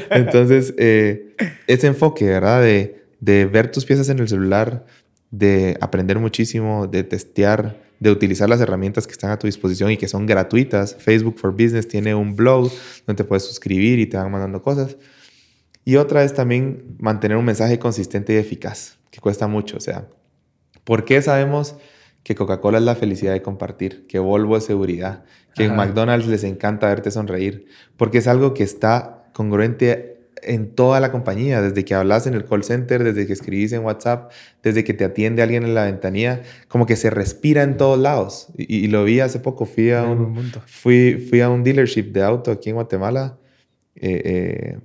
[0.09, 1.35] Entonces, eh,
[1.67, 2.63] ese enfoque, ¿verdad?
[2.63, 4.87] De, de ver tus piezas en el celular,
[5.29, 9.95] de aprender muchísimo, de testear, de utilizar las herramientas que están a tu disposición y
[9.95, 10.93] que son gratuitas.
[10.99, 12.69] Facebook for Business tiene un blog
[13.07, 14.97] donde te puedes suscribir y te van mandando cosas.
[15.85, 19.77] Y otra es también mantener un mensaje consistente y eficaz, que cuesta mucho.
[19.77, 20.09] O sea,
[20.83, 21.75] ¿por qué sabemos
[22.23, 25.23] que Coca-Cola es la felicidad de compartir, que Volvo es seguridad,
[25.55, 30.12] que en McDonald's les encanta verte sonreír, porque es algo que está congruente
[30.45, 33.83] en toda la compañía, desde que hablas en el call center, desde que escribís en
[33.83, 34.31] WhatsApp,
[34.61, 38.47] desde que te atiende alguien en la ventanilla, como que se respira en todos lados.
[38.57, 42.51] Y, lo vi hace poco, fui a, un, fui, fui a un dealership de auto
[42.51, 43.37] aquí en Guatemala.
[43.95, 44.77] Eh, eh,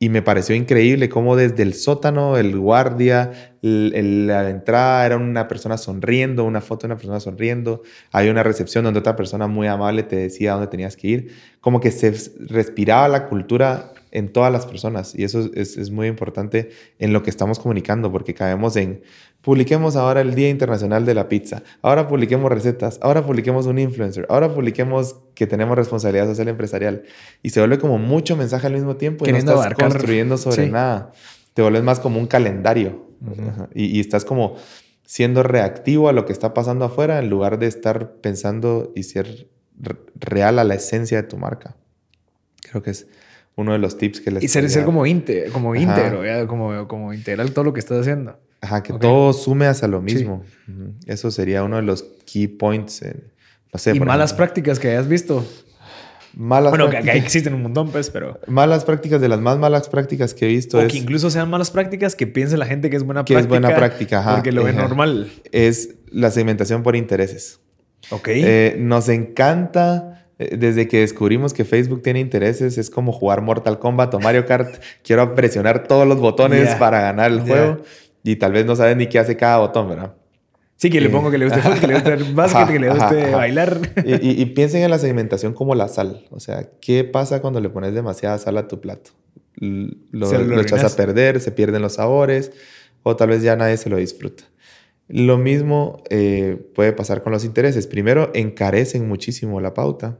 [0.00, 3.32] y me pareció increíble cómo desde el sótano, el guardia,
[3.62, 7.82] la entrada era una persona sonriendo, una foto de una persona sonriendo.
[8.12, 11.34] Había una recepción donde otra persona muy amable te decía dónde tenías que ir.
[11.60, 15.14] Como que se respiraba la cultura en todas las personas.
[15.14, 19.02] Y eso es, es muy importante en lo que estamos comunicando, porque caemos en,
[19.42, 24.26] publiquemos ahora el Día Internacional de la Pizza, ahora publiquemos recetas, ahora publiquemos un influencer,
[24.28, 27.04] ahora publiquemos que tenemos responsabilidad social empresarial.
[27.42, 31.12] Y se vuelve como mucho mensaje al mismo tiempo y no estás construyendo sobre nada.
[31.54, 33.06] Te vuelves más como un calendario
[33.74, 34.56] y, estás como
[35.04, 39.48] siendo reactivo a lo que está pasando afuera en lugar de estar pensando y ser
[40.14, 41.76] real a la esencia de tu marca.
[42.62, 43.06] Creo que es
[43.58, 45.00] uno de los tips que les Y ser, ser como,
[45.52, 48.38] como íntegro, como, como integral todo lo que estás haciendo.
[48.60, 50.44] Ajá, que todo sume hacia lo mismo.
[51.06, 53.02] Eso sería uno de los key points.
[53.72, 55.44] no sé, y malas prácticas que hayas visto.
[56.34, 58.38] Malas bueno, que, existen un montón, pues, pero.
[58.46, 60.78] Malas prácticas, de las más malas prácticas que he visto.
[60.78, 63.38] O que incluso sean malas prácticas que piense la gente que es buena práctica.
[63.38, 64.34] Que es buena práctica, ajá.
[64.36, 65.32] Porque lo ve normal.
[65.50, 67.58] Es la segmentación por intereses.
[68.10, 68.28] Ok.
[68.28, 74.14] Eh, nos encanta desde que descubrimos que Facebook tiene intereses, es como jugar Mortal Kombat
[74.14, 74.82] o Mario Kart.
[75.02, 77.78] Quiero presionar todos los botones para ganar el juego
[78.22, 80.14] y tal vez no sabes ni qué hace cada botón, ¿verdad?
[80.76, 83.80] Sí, que le pongo que le guste que le guste básquet, que le guste bailar.
[84.04, 86.24] Y, piensen en la segmentación como la sal.
[86.30, 89.10] O sea, ¿qué pasa cuando le pones demasiada sal a tu plato?
[89.56, 92.52] Lo, lo echas a perder, se pierden los sabores
[93.02, 94.44] o tal vez ya nadie se lo disfruta.
[95.08, 97.88] Lo mismo eh, puede pasar con los intereses.
[97.88, 100.18] Primero, encarecen muchísimo la pauta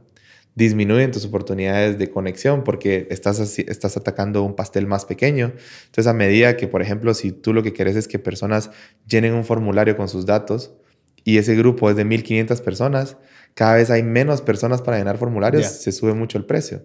[0.59, 5.53] disminuyen tus oportunidades de conexión porque estás, estás atacando un pastel más pequeño.
[5.85, 8.69] Entonces, a medida que, por ejemplo, si tú lo que quieres es que personas
[9.07, 10.73] llenen un formulario con sus datos
[11.23, 13.15] y ese grupo es de 1500 personas,
[13.53, 16.83] cada vez hay menos personas para llenar formularios, se sube mucho el precio.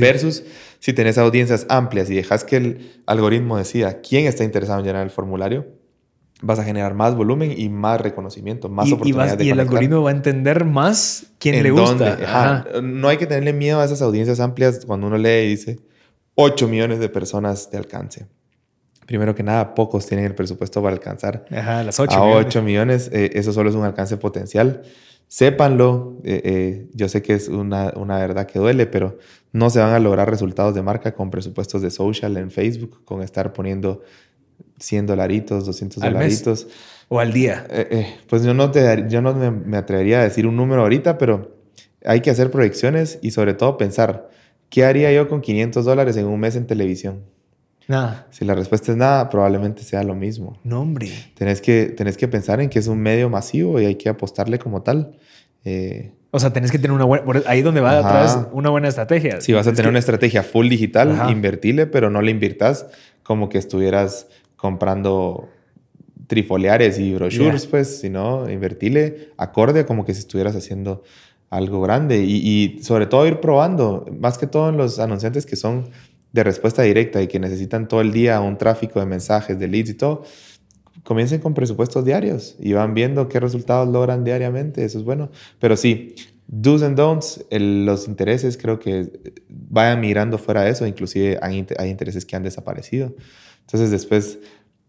[0.00, 0.42] Versus
[0.80, 5.04] si tenés audiencias amplias y dejas que el algoritmo decida quién está interesado en llenar
[5.04, 5.66] el formulario,
[6.40, 10.10] vas a generar más volumen y más reconocimiento, más oportunidades y, y el algoritmo va
[10.10, 12.64] a entender más quién le gusta.
[12.82, 15.80] No hay que tenerle miedo a esas audiencias amplias cuando uno lee y dice
[16.34, 18.26] 8 millones de personas de alcance.
[19.06, 23.10] Primero que nada, pocos tienen el presupuesto para alcanzar las 8 a 8 millones.
[23.12, 24.82] Eh, eso solo es un alcance potencial.
[25.26, 29.18] Sépanlo, eh, eh, yo sé que es una, una verdad que duele, pero
[29.52, 33.22] no se van a lograr resultados de marca con presupuestos de social en Facebook, con
[33.22, 34.02] estar poniendo
[34.78, 36.66] 100 dolaritos, 200 dolaritos.
[37.08, 37.66] O al día.
[37.70, 41.18] Eh, eh, pues yo no, te, yo no me, atrevería a decir un número ahorita,
[41.18, 41.56] pero
[42.04, 44.28] hay que hacer proyecciones y sobre todo pensar,
[44.68, 47.22] ¿qué haría yo con 500 dólares en un mes en televisión?
[47.86, 48.26] Nada.
[48.30, 50.58] Si la respuesta es nada, probablemente sea lo mismo.
[50.62, 51.10] No, hombre.
[51.34, 54.58] Tenés que, tenés que pensar en que es un medio masivo y hay que apostarle
[54.58, 55.16] como tal.
[55.64, 57.42] Eh, o sea, tenés que tener una buena.
[57.46, 59.40] Ahí donde va atrás una buena estrategia.
[59.40, 62.86] Si vas a tener una estrategia full digital, invertirle, pero no le inviertas
[63.22, 65.48] como que estuvieras comprando
[66.26, 71.02] trifoliares y brochures, pues, sino invertirle acorde como que si estuvieras haciendo
[71.48, 75.88] algo grande y, sobre todo ir probando, más que todo en los anunciantes que son
[76.32, 79.88] de respuesta directa y que necesitan todo el día un tráfico de mensajes, de leads
[79.88, 80.24] y todo,
[81.02, 85.30] comiencen con presupuestos diarios y van viendo qué resultados logran diariamente, eso es bueno.
[85.58, 86.14] Pero sí,
[86.46, 89.10] do's and don'ts, los intereses creo que
[89.48, 93.14] vayan mirando fuera de eso, inclusive hay, hay intereses que han desaparecido.
[93.68, 94.38] Entonces después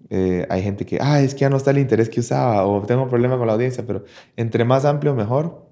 [0.09, 2.81] eh, hay gente que, ah, es que ya no está el interés que usaba o
[2.83, 4.05] tengo un problema con la audiencia, pero
[4.37, 5.67] entre más amplio mejor.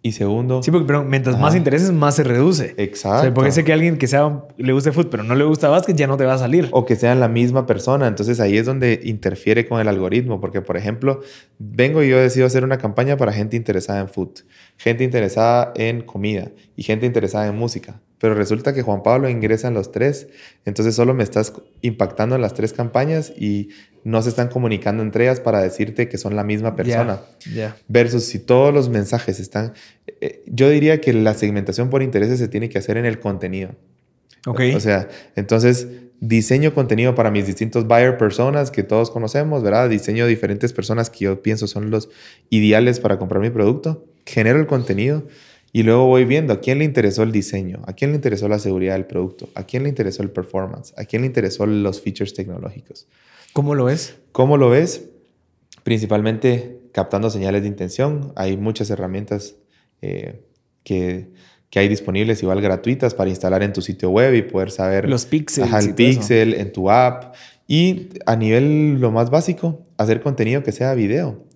[0.00, 0.62] Y segundo...
[0.62, 2.74] Sí, porque pero mientras más intereses, más se reduce.
[2.76, 3.18] Exacto.
[3.18, 5.68] O sea, porque sé que alguien que sea, le guste fútbol, pero no le gusta
[5.68, 6.68] básquet, ya no te va a salir.
[6.70, 8.06] O que sean la misma persona.
[8.06, 10.40] Entonces ahí es donde interfiere con el algoritmo.
[10.40, 11.20] Porque, por ejemplo,
[11.58, 14.44] vengo y yo decido hacer una campaña para gente interesada en food,
[14.78, 19.68] gente interesada en comida y gente interesada en música pero resulta que Juan Pablo ingresa
[19.68, 20.28] en los tres,
[20.64, 21.52] entonces solo me estás
[21.82, 23.70] impactando en las tres campañas y
[24.04, 27.20] no se están comunicando entre ellas para decirte que son la misma persona.
[27.86, 29.72] Versus si todos los mensajes están...
[30.20, 33.76] Eh, yo diría que la segmentación por intereses se tiene que hacer en el contenido.
[34.46, 34.60] Ok.
[34.74, 35.88] O sea, entonces
[36.20, 39.88] diseño contenido para mis distintos buyer personas que todos conocemos, ¿verdad?
[39.88, 42.08] Diseño diferentes personas que yo pienso son los
[42.50, 44.04] ideales para comprar mi producto.
[44.28, 45.26] Genero el contenido
[45.72, 48.58] y luego voy viendo a quién le interesó el diseño, a quién le interesó la
[48.58, 52.34] seguridad del producto, a quién le interesó el performance, a quién le interesó los features
[52.34, 53.06] tecnológicos.
[53.54, 54.16] ¿Cómo lo ves?
[54.32, 55.04] ¿Cómo lo ves?
[55.82, 58.32] Principalmente captando señales de intención.
[58.36, 59.54] Hay muchas herramientas
[60.02, 60.42] eh,
[60.84, 61.30] que,
[61.70, 65.08] que, hay disponibles, igual gratuitas, para instalar en tu sitio web y poder saber...
[65.08, 65.72] Los píxeles.
[65.86, 67.34] el pixel en tu app.
[67.66, 71.47] Y a nivel lo más básico, hacer contenido que sea video.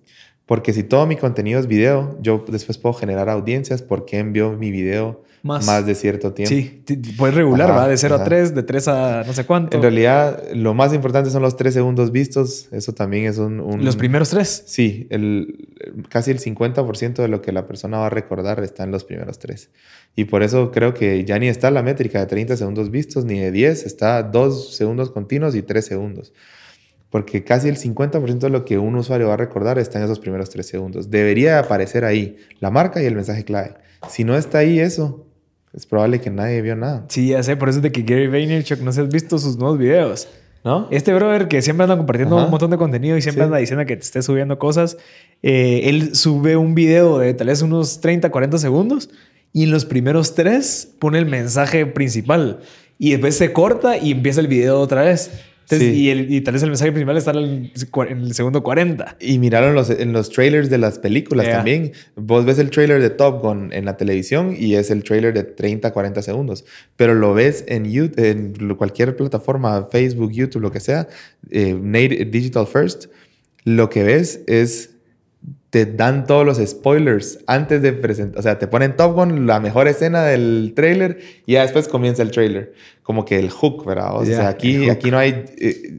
[0.45, 4.71] Porque si todo mi contenido es video, yo después puedo generar audiencias porque envío mi
[4.71, 6.49] video más, de cierto tiempo.
[6.49, 6.83] Sí,
[7.17, 9.75] puedes regular, va de 0 a 3, de 3 a no sé cuánto.
[9.75, 12.69] En realidad, lo más importante son los 3 segundos vistos.
[12.71, 13.83] Eso también es un...
[13.83, 14.63] ¿Los primeros 3?
[14.65, 15.67] Sí, el,
[16.07, 19.37] casi el 50% de lo que la persona va a recordar está en los primeros
[19.39, 19.69] 3.
[20.15, 23.39] Y por eso creo que ya ni está la métrica de 30 segundos vistos, ni
[23.39, 26.33] de 10, está 2 segundos continuos y 3 segundos.
[27.13, 30.17] Porque casi el 50% de lo que un usuario va a recordar está en esos
[30.17, 31.11] primeros tres segundos.
[31.11, 33.75] Debería aparecer ahí la marca y el mensaje clave.
[34.09, 35.23] Si no está ahí eso,
[35.73, 37.05] es probable que nadie vio nada.
[37.09, 39.57] Sí, ya sé, por eso es de que Gary Vaynerchuk no se has visto sus
[39.57, 40.27] nuevos videos.
[40.63, 40.87] ¿No?
[40.89, 43.95] Este brother que siempre anda compartiendo un montón de contenido y siempre anda diciendo que
[43.95, 44.97] te esté subiendo cosas,
[45.43, 49.11] eh, él sube un video de tal vez unos 30, 40 segundos
[49.51, 52.61] y en los primeros tres pone el mensaje principal
[52.97, 55.29] y después se corta y empieza el video otra vez.
[55.71, 57.71] Y, tal vez el mensaje principal está en
[58.09, 59.17] el, segundo 40.
[59.19, 61.93] Y miraron los, en los trailers de las películas también.
[62.15, 65.43] Vos ves el trailer de Top Gun en la televisión y es el trailer de
[65.43, 66.65] 30, 40 segundos.
[66.95, 71.07] Pero lo ves en, YouTube, en cualquier plataforma, Facebook, YouTube, lo que sea,
[71.51, 73.05] eh, Digital First,
[73.63, 74.92] lo que ves es
[75.73, 78.37] te dan todos los spoilers antes de presentar.
[78.37, 81.17] O sea, te ponen Top Gun, la mejor escena del trailer,
[81.47, 82.75] y ya después comienza el trailer.
[83.01, 84.15] Como que el hook, ¿verdad?
[84.15, 85.45] O sea, aquí, aquí no hay.
[85.57, 85.97] Eh,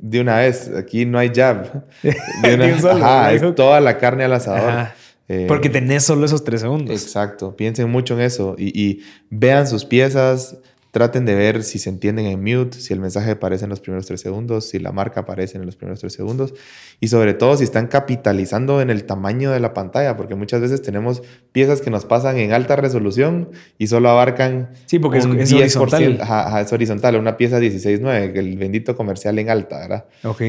[0.00, 1.84] de una vez, aquí no hay jab.
[2.02, 4.88] De una, ajá, es toda la carne al asador.
[5.28, 7.00] Eh, Porque tenés solo esos tres segundos.
[7.00, 7.54] Exacto.
[7.54, 10.56] Piensen mucho en eso y, y vean sus piezas
[10.92, 14.04] Traten de ver si se entienden en mute, si el mensaje aparece en los primeros
[14.04, 16.52] tres segundos, si la marca aparece en los primeros tres segundos
[17.00, 20.82] y sobre todo si están capitalizando en el tamaño de la pantalla, porque muchas veces
[20.82, 26.20] tenemos piezas que nos pasan en alta resolución y solo abarcan sí, porque es, horizontal.
[26.60, 30.04] es horizontal, una pieza 16.9, el bendito comercial en alta, ¿verdad?
[30.24, 30.42] Ok.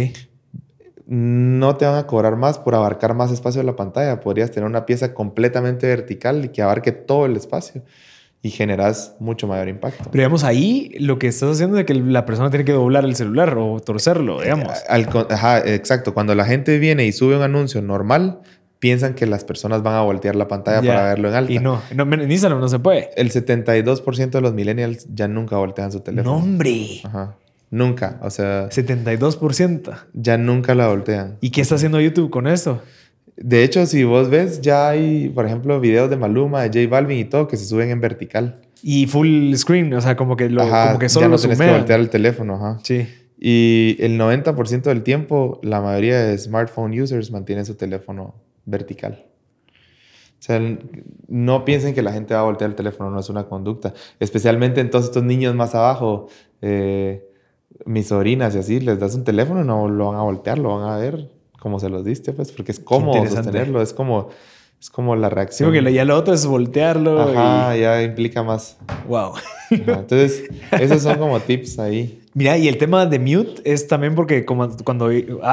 [1.05, 4.19] No te van a cobrar más por abarcar más espacio de la pantalla.
[4.19, 7.83] Podrías tener una pieza completamente vertical y que abarque todo el espacio
[8.45, 10.03] y generas mucho mayor impacto.
[10.11, 13.15] Pero digamos, ahí lo que estás haciendo es que la persona tiene que doblar el
[13.15, 14.69] celular o torcerlo, digamos.
[15.29, 16.13] ajá, exacto.
[16.13, 18.41] Cuando la gente viene y sube un anuncio normal,
[18.79, 21.53] piensan que las personas van a voltear la pantalla para verlo en alta.
[21.53, 23.11] Y no, no, en Instagram no se puede.
[23.15, 26.37] El 72% de los millennials ya nunca voltean su teléfono.
[26.37, 26.99] ¡No, hombre!
[27.05, 27.37] Ajá.
[27.69, 28.69] Nunca, o sea...
[28.69, 29.99] 72%.
[30.13, 31.37] Ya nunca la voltean.
[31.39, 32.81] ¿Y qué está haciendo YouTube con esto?
[33.35, 37.17] De hecho, si vos ves, ya hay, por ejemplo, videos de Maluma, de J Balvin
[37.19, 38.61] y todo que se suben en vertical.
[38.83, 41.71] Y full screen, o sea, como que, lo, como que solo ya no tienes que
[41.71, 42.79] voltear el teléfono, ajá.
[42.83, 43.07] Sí.
[43.39, 49.25] Y el 90% del tiempo, la mayoría de smartphone users mantienen su teléfono vertical.
[50.39, 50.61] O sea,
[51.27, 53.93] no piensen que la gente va a voltear el teléfono, no es una conducta.
[54.19, 56.27] Especialmente en todos estos niños más abajo,
[56.61, 57.25] eh,
[57.85, 60.89] mis sobrinas y así, les das un teléfono, no lo van a voltear, lo van
[60.89, 61.29] a ver
[61.63, 64.27] como se los diste, pues, porque es cómodo sostenerlo, es como,
[64.81, 65.71] es como la reacción.
[65.71, 67.21] Sí, porque ya lo otro es voltearlo.
[67.21, 68.77] Ajá, ya implica más.
[69.07, 69.35] Wow.
[69.69, 70.43] entonces,
[70.77, 72.19] esos son como tips ahí.
[72.33, 75.09] Mira, y el tema de mute es también porque como cuando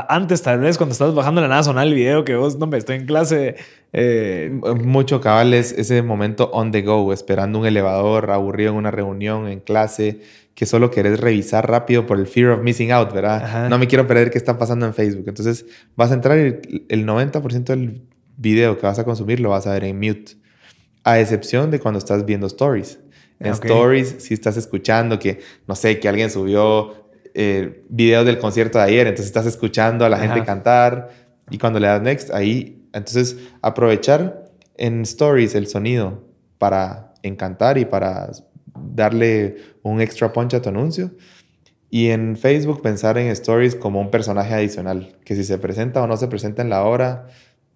[0.08, 2.76] antes tal vez cuando estabas bajando la nada sonar el video que vos, no me
[2.76, 3.54] estoy en clase.
[3.92, 4.50] Eh,
[4.82, 9.46] Mucho cabal es ese momento on the go, esperando un elevador, aburrido en una reunión,
[9.46, 10.22] en clase
[10.61, 13.70] que solo querés revisar rápido por el fear of missing out, ¿verdad?
[13.70, 15.24] No me quiero perder qué está pasando en Facebook.
[15.26, 15.64] Entonces
[15.96, 18.02] vas a entrar y el 90% del
[18.36, 20.36] video que vas a consumir lo vas a ver en mute,
[21.02, 22.98] a excepción de cuando estás viendo stories.
[23.38, 28.76] En stories, si estás escuchando que, no sé, que alguien subió eh, videos del concierto
[28.76, 31.08] de ayer, entonces estás escuchando a la gente cantar
[31.48, 34.44] y cuando le das next, ahí, entonces aprovechar
[34.76, 36.22] en stories el sonido
[36.58, 38.30] para encantar y para
[38.95, 41.11] darle un extra punch a tu anuncio.
[41.91, 46.07] Y en Facebook pensar en stories como un personaje adicional, que si se presenta o
[46.07, 47.26] no se presenta en la hora,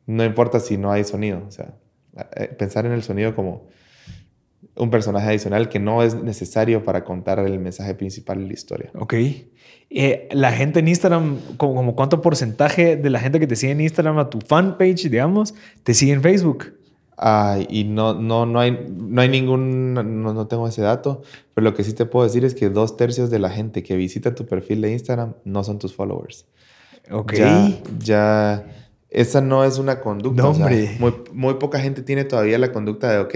[0.06, 1.42] no importa si no hay sonido.
[1.46, 1.74] O sea,
[2.36, 3.66] eh, pensar en el sonido como
[4.76, 8.90] un personaje adicional que no es necesario para contar el mensaje principal de la historia.
[8.94, 9.14] Ok.
[9.90, 13.80] Eh, la gente en Instagram, como, cuánto porcentaje de la gente que te sigue en
[13.80, 16.74] Instagram a tu fanpage, digamos, te sigue en Facebook?
[17.68, 21.22] Y no, no, no, hay, no hay ningún, no, no, tengo ese dato,
[21.54, 23.96] pero lo que sí te puedo decir es que dos tercios de la gente que
[23.96, 26.46] visita tu perfil de Instagram no son tus followers.
[27.10, 27.34] Ok.
[27.98, 28.66] Ya,
[29.10, 30.42] esa no es una conducta.
[30.42, 30.96] No, hombre.
[30.98, 33.34] muy, muy poca gente tiene todavía la conducta de, ok,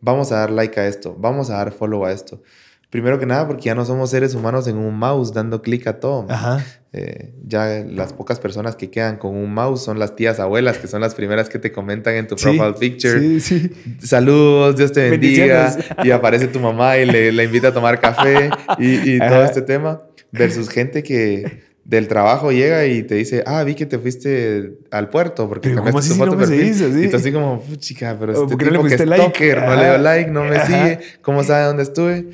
[0.00, 2.42] vamos a dar like a esto, vamos a dar follow a esto.
[2.90, 6.00] Primero que nada, porque ya no somos seres humanos en un mouse dando clic a
[6.00, 6.26] todo.
[6.28, 6.64] Ajá.
[6.92, 10.88] Eh, ya las pocas personas que quedan con un mouse son las tías abuelas, que
[10.88, 13.20] son las primeras que te comentan en tu profile picture.
[13.20, 13.70] Sí, sí.
[14.02, 15.76] Saludos, Dios te bendiga.
[16.02, 19.62] Y aparece tu mamá y le, le invita a tomar café y, y todo este
[19.62, 20.02] tema.
[20.32, 25.08] Versus gente que del trabajo llega y te dice, ah, vi que te fuiste al
[25.10, 27.04] puerto porque cambiaste tu foto no perfil.
[27.04, 29.56] Y tú así como, chica, pero este tipo no le que es like?
[29.56, 32.26] no le doy like, no me sigue, ¿cómo sabe dónde estuve?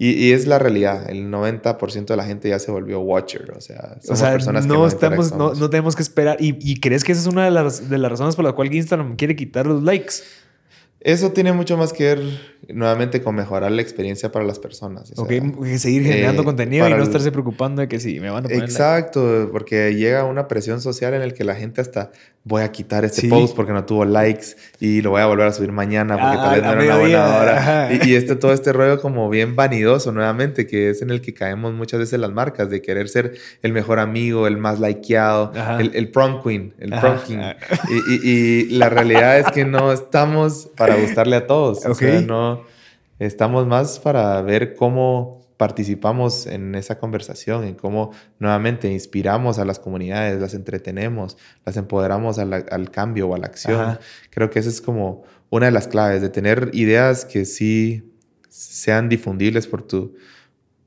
[0.00, 3.98] Y, es la realidad, el 90% de la gente ya se volvió watcher, o sea,
[4.00, 6.36] somos personas no que no estamos, no, no, tenemos que esperar.
[6.38, 9.16] ¿Y, crees que esa es una de las, de las razones por las cuales Instagram
[9.16, 10.14] quiere quitar los likes?
[11.00, 12.20] Eso tiene mucho más que ver
[12.68, 15.12] nuevamente con mejorar la experiencia para las personas.
[15.16, 15.30] ok,
[15.76, 18.64] seguir generando eh, contenido y no estarse preocupando de que sí, me van a poner
[18.64, 22.10] Exacto, porque llega una presión social en el que la gente hasta
[22.44, 25.52] voy a quitar este post porque no tuvo likes y lo voy a volver a
[25.52, 27.88] subir mañana porque tal vez no era una buena hora.
[27.92, 31.74] Y, este, todo este rollo como bien vanidoso nuevamente, que es en el que caemos
[31.74, 36.08] muchas veces las marcas, de querer ser el mejor amigo, el más likeado, el, el,
[36.08, 37.38] prom queen, el prom king.
[38.10, 41.84] Y, y, la realidad es que no estamos para gustarle a todos.
[41.86, 42.62] O sea, no
[43.18, 49.80] estamos más para ver cómo participamos en esa conversación, en cómo nuevamente inspiramos a las
[49.80, 51.36] comunidades, las entretenemos,
[51.66, 53.98] las empoderamos al, cambio o a la acción.
[54.30, 58.14] Creo que esa es como una de las claves, de tener ideas que sí
[58.48, 60.14] sean difundibles por tu,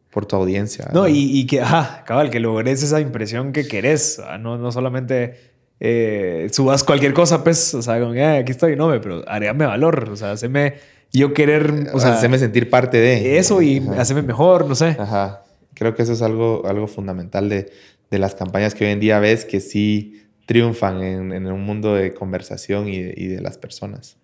[0.09, 0.89] por tu audiencia.
[0.93, 5.50] No, Y, que, ajá, cabal, que logres esa impresión que querés, no, no solamente
[5.83, 10.09] eh, subas cualquier cosa, pues, o sea, como, eh, aquí estoy, no, pero agregame valor,
[10.11, 10.75] o sea, haceme
[11.11, 14.95] yo querer, o sea, hacerme sentir parte de eso y hacerme mejor, no sé.
[14.99, 15.43] Ajá.
[15.73, 17.71] Creo que eso es algo, algo fundamental de,
[18.11, 21.95] de las campañas que hoy en día ves que sí triunfan en, en un mundo
[21.95, 24.17] de conversación y de, y de las personas.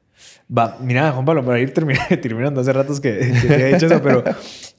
[0.50, 1.74] Va, mira, Juan Pablo, para ir
[2.22, 4.24] terminando, hace ratos que, que te había dicho eso, pero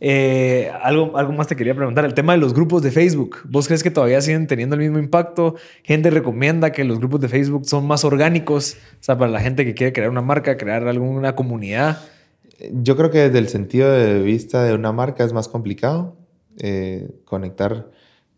[0.01, 2.07] eh, algo, algo más te quería preguntar.
[2.07, 3.40] El tema de los grupos de Facebook.
[3.45, 5.57] ¿Vos crees que todavía siguen teniendo el mismo impacto?
[5.82, 9.66] Gente recomienda que los grupos de Facebook son más orgánicos, o sea, para la gente
[9.66, 11.99] que quiere crear una marca, crear alguna comunidad.
[12.73, 16.16] Yo creo que desde el sentido de vista de una marca es más complicado
[16.59, 17.90] eh, conectar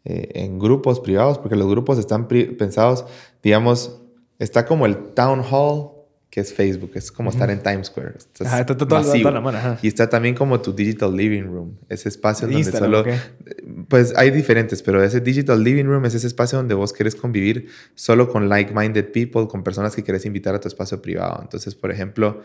[0.04, 3.04] eh, en grupos privados, porque los grupos están pensados,
[3.42, 4.02] digamos,
[4.40, 5.99] está como el town hall
[6.30, 8.14] que es Facebook, es como estar en Times Square.
[8.16, 12.70] está, todo, la mano, Y está también como tu digital living room, ese espacio donde
[12.70, 13.04] solo...
[13.88, 17.68] Pues hay diferentes, pero ese digital living room es ese espacio donde vos querés convivir
[17.96, 21.40] solo con like-minded people, con personas que querés invitar a tu espacio privado.
[21.42, 22.42] Entonces, por ejemplo,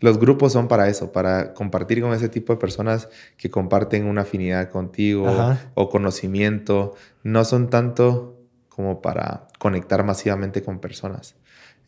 [0.00, 4.22] los grupos son para eso, para compartir con ese tipo de personas que comparten una
[4.22, 6.94] afinidad contigo o conocimiento.
[7.22, 8.38] No son tanto
[8.68, 11.36] como para conectar masivamente con personas.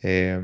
[0.03, 0.41] Eh,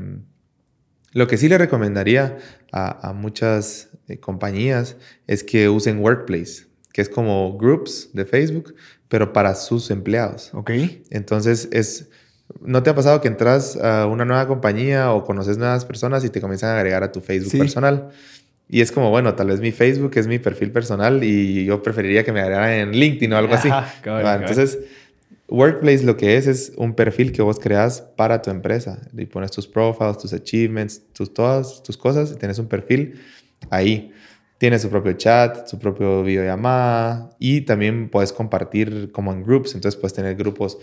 [1.13, 2.37] lo que sí le recomendaría
[2.71, 8.75] a, muchas eh, compañías es que usen Workplace, que es como groups de Facebook,
[9.07, 10.51] pero para sus empleados.
[10.53, 10.71] Ok.
[11.09, 12.09] Entonces es...
[12.61, 16.29] ¿No te ha pasado que entras a una nueva compañía o conoces nuevas personas y
[16.29, 18.09] te comienzan a agregar a tu Facebook personal?
[18.69, 22.23] Y es como, bueno, tal vez mi Facebook es mi perfil personal y yo preferiría
[22.23, 23.69] que me agregaran en LinkedIn o algo así.
[24.03, 24.79] Entonces,
[25.49, 29.51] Workplace lo que es es un perfil que vos creas para tu empresa y pones
[29.51, 33.19] tus profiles, tus achievements, tus, todas tus cosas y tienes un perfil
[33.69, 34.11] ahí.
[34.57, 39.75] Tiene su propio chat, su propio videollamada y también puedes compartir como en groups.
[39.75, 40.77] Entonces puedes tener grupos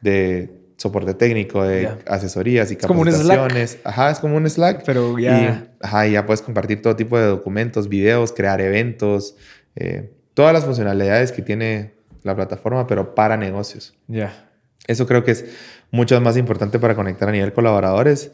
[0.00, 3.78] de soporte técnico, de asesorías y capacitaciones.
[3.84, 4.84] Ajá, es como un Slack.
[4.84, 5.68] Pero ya.
[5.80, 9.36] ajá, ya puedes compartir todo tipo de documentos, videos, crear eventos,
[9.76, 11.93] eh, todas las funcionalidades que tiene
[12.24, 13.94] la plataforma, pero para negocios.
[14.08, 14.50] Ya.
[14.86, 15.44] Eso creo que es
[15.90, 18.32] mucho más importante para conectar a nivel colaboradores,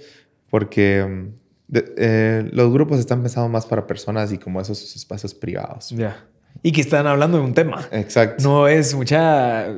[0.49, 5.91] porque mm, eh, los grupos están pensados más para personas y como esos espacios privados.
[5.91, 6.25] Ya.
[6.63, 7.87] Y que están hablando de un tema.
[7.93, 8.43] Exacto.
[8.43, 9.69] No es mucha.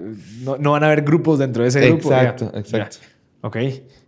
[0.40, 2.12] No, van a haber grupos dentro de ese grupo.
[2.12, 2.96] Exacto, exacto.
[3.42, 3.56] Ok.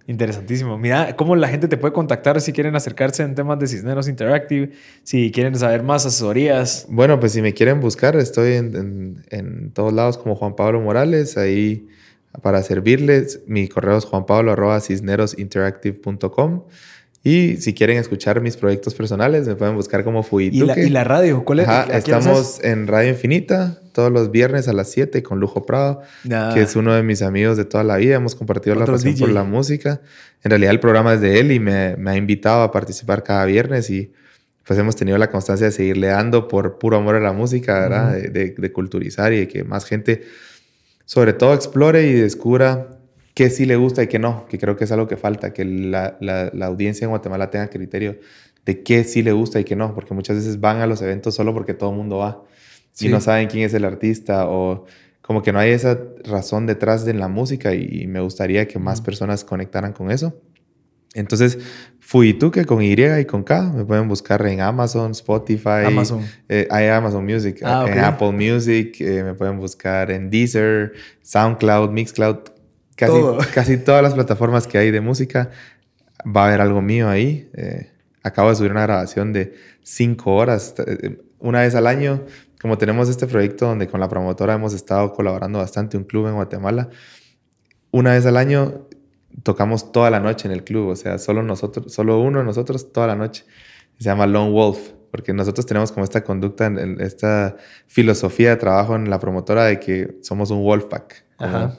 [0.07, 0.77] Interesantísimo.
[0.77, 4.73] Mira cómo la gente te puede contactar si quieren acercarse en temas de Cisneros Interactive,
[5.03, 6.85] si quieren saber más asesorías.
[6.91, 11.89] Bueno, pues si me quieren buscar, estoy en, todos lados como Juan Pablo Morales, ahí
[12.43, 13.41] para servirles.
[13.47, 16.65] Mi correo es juanpablo.cisnerosinteractive.com.
[17.23, 20.85] Y si quieren escuchar mis proyectos personales, me pueden buscar como Fuituque.
[20.85, 21.47] ¿Y la, radio?
[21.47, 21.69] ¿Cuál es?
[21.91, 26.03] estamos en Radio Infinita todos los viernes a las 7 con Lujo Prado,
[26.53, 28.17] que es uno de mis amigos de toda la vida.
[28.17, 30.01] Hemos compartido la pasión por la música.
[30.43, 33.89] En realidad el programa es de él y me, ha invitado a participar cada viernes
[33.91, 34.13] y
[34.67, 38.17] pues hemos tenido la constancia de seguirle dando por puro amor a la música, ¿verdad?
[38.17, 40.25] de, culturizar y de que más gente
[41.05, 42.99] sobre todo explore y descubra
[43.33, 45.65] qué sí le gusta y qué no, que creo que es algo que falta, que
[45.65, 48.19] la, la, audiencia en Guatemala tenga criterio
[48.65, 51.37] de qué sí le gusta y qué no, porque muchas veces van a los eventos
[51.37, 52.43] solo porque todo el mundo va
[53.01, 54.87] y no saben quién es el artista o
[55.21, 59.01] como que no hay esa razón detrás de la música y, me gustaría que más
[59.01, 60.39] personas conectaran con eso.
[61.15, 61.59] Entonces,
[62.53, 63.73] que con Y y con K.
[63.75, 65.87] Me pueden buscar en Amazon, Spotify.
[65.87, 66.23] Amazon.
[66.49, 69.01] Eh, hay Amazon Music, ah, en Apple Music.
[69.01, 70.93] Eh, me pueden buscar en Deezer,
[71.23, 72.39] SoundCloud, Mixcloud
[72.97, 73.15] casi,
[73.55, 75.51] casi todas las plataformas que hay de música,
[76.25, 77.49] va a haber algo mío ahí.
[77.55, 77.91] Eh,
[78.23, 82.23] acabo de subir una grabación de cinco horas, eh, una vez al año.
[82.65, 86.37] Como tenemos este proyecto donde con la promotora hemos estado colaborando bastante, un club en
[86.37, 86.89] Guatemala,
[87.91, 88.89] una vez al año
[89.43, 92.91] tocamos toda la noche en el club, o sea, solo nosotros, solo uno de nosotros
[92.91, 93.45] toda la noche.
[93.99, 94.79] Se llama Lone Wolf,
[95.11, 97.55] porque nosotros tenemos como esta conducta, esta
[97.87, 101.23] filosofía de trabajo en la promotora de que somos un wolf pack.
[101.37, 101.77] Ajá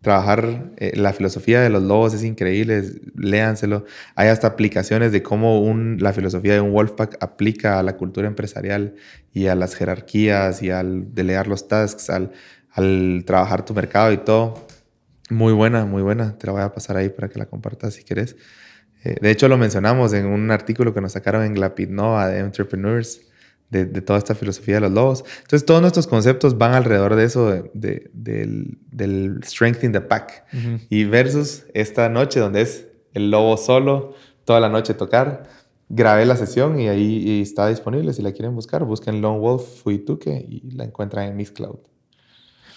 [0.00, 2.82] trabajar eh, la filosofía de los lobos es increíble,
[3.16, 3.84] léanselo.
[4.14, 5.62] Hay hasta aplicaciones de cómo
[5.98, 8.94] la filosofía de un Wolfpack aplica a la cultura empresarial
[9.32, 12.32] y a las jerarquías y al delegar los tasks, al,
[12.72, 14.66] al trabajar tu mercado y todo.
[15.28, 16.36] Muy buena, muy buena.
[16.38, 18.36] Te la voy a pasar ahí para que la compartas si quieres.
[19.04, 22.40] Eh, de hecho, lo mencionamos en un artículo que nos sacaron en Glapid Nova de
[22.40, 23.29] Entrepreneurs
[23.70, 25.24] de, toda esta filosofía de los lobos.
[25.42, 30.44] Entonces, todos nuestros conceptos van alrededor de eso, de, del, del, strength in the pack.
[30.88, 34.14] Y versus esta noche donde es el lobo solo,
[34.44, 35.44] toda la noche tocar.
[35.88, 38.12] Grabé la sesión y ahí está disponible.
[38.12, 41.78] Si la quieren buscar, busquen Lone Wolf Fuituke y la encuentran en Miss Cloud.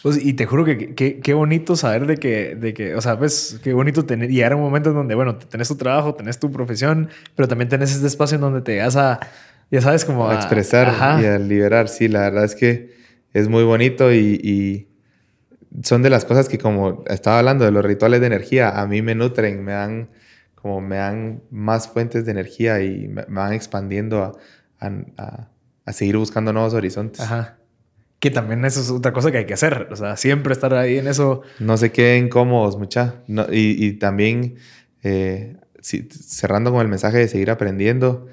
[0.04, 3.58] Pues, y te juro que qué bonito saber de que, de que, o sea, pues
[3.64, 6.52] qué bonito tener, y era un momento en donde, bueno, tenés tu trabajo, tenés tu
[6.52, 9.22] profesión, pero también tenés este espacio en donde te vas a,
[9.74, 11.90] ya sabes, como a, expresar y a liberar.
[11.90, 12.94] Sí, la verdad es que
[13.34, 14.88] es muy bonito y,
[15.82, 19.02] son de las cosas que como estaba hablando de los rituales de energía, a mí
[19.02, 20.10] me nutren, me dan
[20.54, 24.38] como me dan más fuentes de energía y me, van expandiendo
[24.80, 27.22] a, seguir buscando nuevos horizontes.
[27.22, 27.58] Ajá.
[28.20, 29.88] Que también eso es otra cosa que hay que hacer.
[29.90, 31.42] O sea, siempre estar ahí en eso.
[31.58, 33.16] No se queden cómodos, mucha.
[33.50, 34.58] y, también
[35.02, 38.28] eh, cerrando con el mensaje de seguir aprendiendo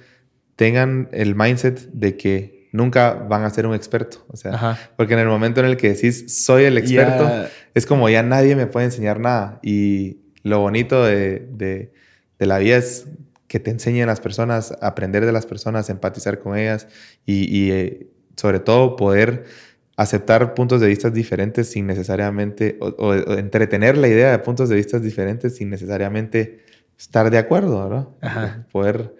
[0.60, 4.26] tengan el mindset de que nunca van a ser un experto.
[4.28, 8.10] O sea, porque en el momento en el que decís soy el experto, es como
[8.10, 9.58] ya nadie me puede enseñar nada.
[9.62, 13.06] Y lo bonito de, de, la vida es
[13.46, 16.88] que te enseñen las personas, aprender de las personas, empatizar con ellas
[17.24, 19.44] y, eh, sobre todo poder
[19.96, 24.98] aceptar puntos de vista diferentes sin necesariamente, o, entretener la idea de puntos de vista
[24.98, 26.66] diferentes sin necesariamente
[26.98, 28.18] estar de acuerdo, ¿no?
[28.70, 29.14] Poder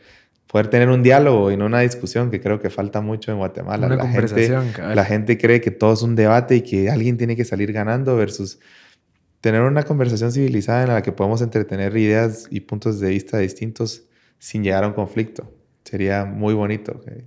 [0.51, 3.87] poder tener un diálogo y no una discusión, que creo que falta mucho en Guatemala.
[3.87, 7.17] Una la conversación, gente, La gente cree que todo es un debate y que alguien
[7.17, 8.59] tiene que salir ganando versus
[9.41, 14.03] tener una conversación civilizada en la que podamos entretener ideas y puntos de vista distintos
[14.39, 15.55] sin llegar a un conflicto.
[15.85, 17.25] Sería muy bonito que,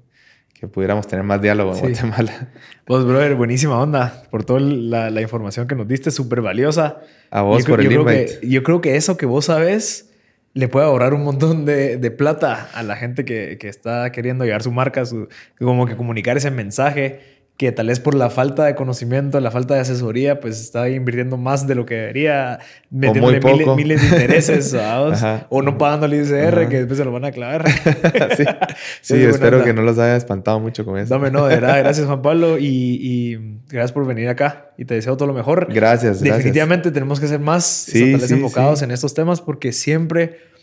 [0.53, 2.51] que pudiéramos tener más diálogo en Guatemala.
[2.83, 6.99] Pues, brother, buenísima onda por toda la, la información que nos diste, súper valiosa.
[7.31, 8.39] A vos por el invite.
[8.43, 10.12] yo creo que eso que vos sabes
[10.53, 14.45] le puede ahorrar un montón de, de plata a la gente que, que, está queriendo
[14.45, 15.27] llevar su marca, su,
[15.57, 19.75] como que comunicar ese mensaje que tal vez por la falta de conocimiento, la falta
[19.75, 22.59] de asesoría, pues está invirtiendo más de lo que debería,
[22.89, 24.75] metiéndole miles, miles, de intereses
[25.49, 27.65] o no pagando el ICR, que después se lo van a clavar.
[29.01, 31.17] sí, espero que no los haya espantado mucho con eso.
[31.19, 34.95] No, no, de verdad, gracias Juan Pablo y, y, gracias por venir acá y te
[34.95, 35.71] deseo todo lo mejor.
[35.71, 36.21] Gracias.
[36.21, 40.53] Definitivamente tenemos que ser más sí, enfocados en estos temas porque siempre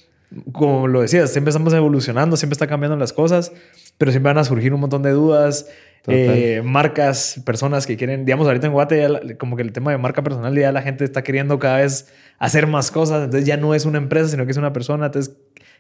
[0.53, 3.53] como lo decías, siempre estamos evolucionando, siempre está cambiando las cosas,
[3.99, 5.67] pero siempre van a surgir un montón de dudas,
[6.07, 10.23] eh, marcas, personas que quieren, digamos, ahorita en Guate, como que el tema de marca
[10.23, 13.85] personal, ya la gente está queriendo cada vez hacer más cosas, entonces ya no es
[13.85, 15.37] una empresa, sino que es una persona, entonces...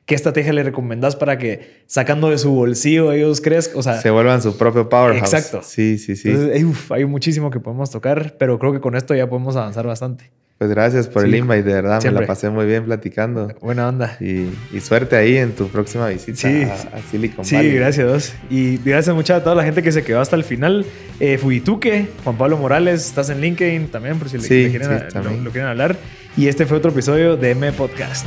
[0.07, 3.79] ¿Qué estrategia le recomendás para que sacando de su bolsillo ellos crezcan?
[3.79, 5.33] O sea, se vuelvan su propio powerhouse.
[5.33, 5.61] Exacto.
[5.63, 6.31] Sí, sí, sí.
[6.31, 10.31] Entonces, hay muchísimo que podemos tocar, pero creo que con esto ya podemos avanzar bastante.
[10.61, 13.49] Pues gracias por el invite, de verdad, me la pasé muy bien platicando.
[13.63, 14.19] Buena onda.
[14.21, 14.51] Y,
[14.81, 17.71] suerte ahí en tu próxima visita a, Silicon Valley.
[17.71, 18.35] Sí, gracias.
[18.51, 20.85] Y gracias mucho a toda la gente que se quedó hasta el final.
[21.19, 25.71] Eh, Fujituke, Juan Pablo Morales, estás en LinkedIn también, por si le, quieren, lo quieren
[25.71, 25.97] hablar.
[26.37, 28.27] Y este fue otro episodio de M Podcast.